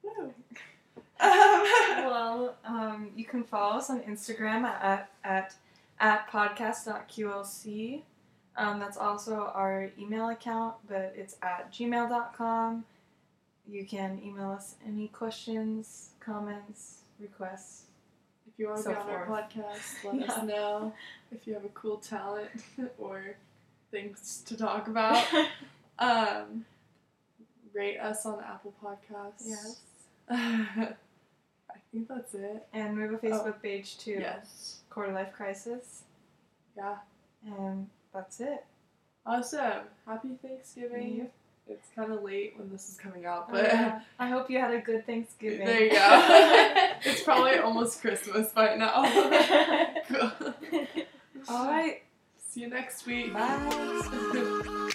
Woo. 0.01 0.11
um, 0.23 0.33
well, 1.19 2.55
um, 2.65 3.11
you 3.15 3.25
can 3.25 3.43
follow 3.43 3.77
us 3.77 3.89
on 3.89 3.99
Instagram 4.01 4.63
at 4.63 5.09
at 5.23 5.53
at 5.99 6.29
podcast.qlc. 6.29 8.01
Um, 8.57 8.79
that's 8.79 8.97
also 8.97 9.51
our 9.53 9.89
email 9.97 10.29
account, 10.29 10.75
but 10.87 11.13
it's 11.15 11.37
at 11.41 11.71
gmail.com. 11.71 12.83
You 13.67 13.85
can 13.85 14.19
email 14.23 14.51
us 14.51 14.75
any 14.85 15.07
questions, 15.09 16.09
comments, 16.19 17.01
requests. 17.19 17.83
if 18.47 18.57
you 18.57 18.67
want 18.67 18.77
to 18.79 18.83
So 18.83 18.89
be 18.91 18.95
on 18.97 19.09
our 19.09 19.27
podcast, 19.27 20.03
let 20.03 20.15
Yeah. 20.19 20.25
us 20.33 20.43
know. 20.43 20.93
If 21.31 21.45
you 21.47 21.53
have 21.53 21.63
a 21.65 21.69
cool 21.69 21.97
talent 21.97 22.49
or 22.97 23.35
things 23.91 24.41
to 24.47 24.57
talk 24.57 24.87
about, 24.87 25.23
um, 25.99 26.65
rate 27.73 27.97
us 27.99 28.25
on 28.25 28.43
Apple 28.43 28.73
Podcasts. 28.83 29.43
Yes. 29.45 29.81
I 30.29 30.95
think 31.91 32.07
that's 32.07 32.33
it. 32.33 32.65
And 32.73 32.95
we 32.97 33.03
have 33.03 33.13
a 33.13 33.17
Facebook 33.17 33.61
page 33.61 33.97
too. 33.99 34.17
Yes. 34.19 34.78
Quarter 34.99 35.13
Life 35.13 35.31
Crisis. 35.31 36.01
Yeah. 36.75 36.97
And 37.45 37.87
that's 38.13 38.41
it. 38.41 38.65
Awesome. 39.25 39.83
Happy 40.05 40.37
Thanksgiving. 40.41 41.19
Yeah. 41.19 41.73
It's 41.73 41.87
kind 41.95 42.11
of 42.11 42.21
late 42.21 42.55
when 42.57 42.69
this 42.69 42.89
is 42.89 42.97
coming 42.97 43.25
out, 43.25 43.45
Oh, 43.47 43.53
but 43.53 43.63
yeah. 43.63 44.01
I 44.19 44.27
hope 44.27 44.49
you 44.49 44.59
had 44.59 44.73
a 44.73 44.81
good 44.81 45.05
Thanksgiving. 45.05 45.65
there 45.65 45.83
you 45.85 45.91
go. 45.91 45.95
it's 47.05 47.23
probably 47.23 47.59
almost 47.59 48.01
Christmas 48.01 48.51
by 48.51 48.75
now. 48.75 48.95
All 51.47 51.65
right. 51.65 52.01
See 52.49 52.59
you 52.59 52.67
next 52.67 53.05
week. 53.05 53.33
Bye. 53.33 54.89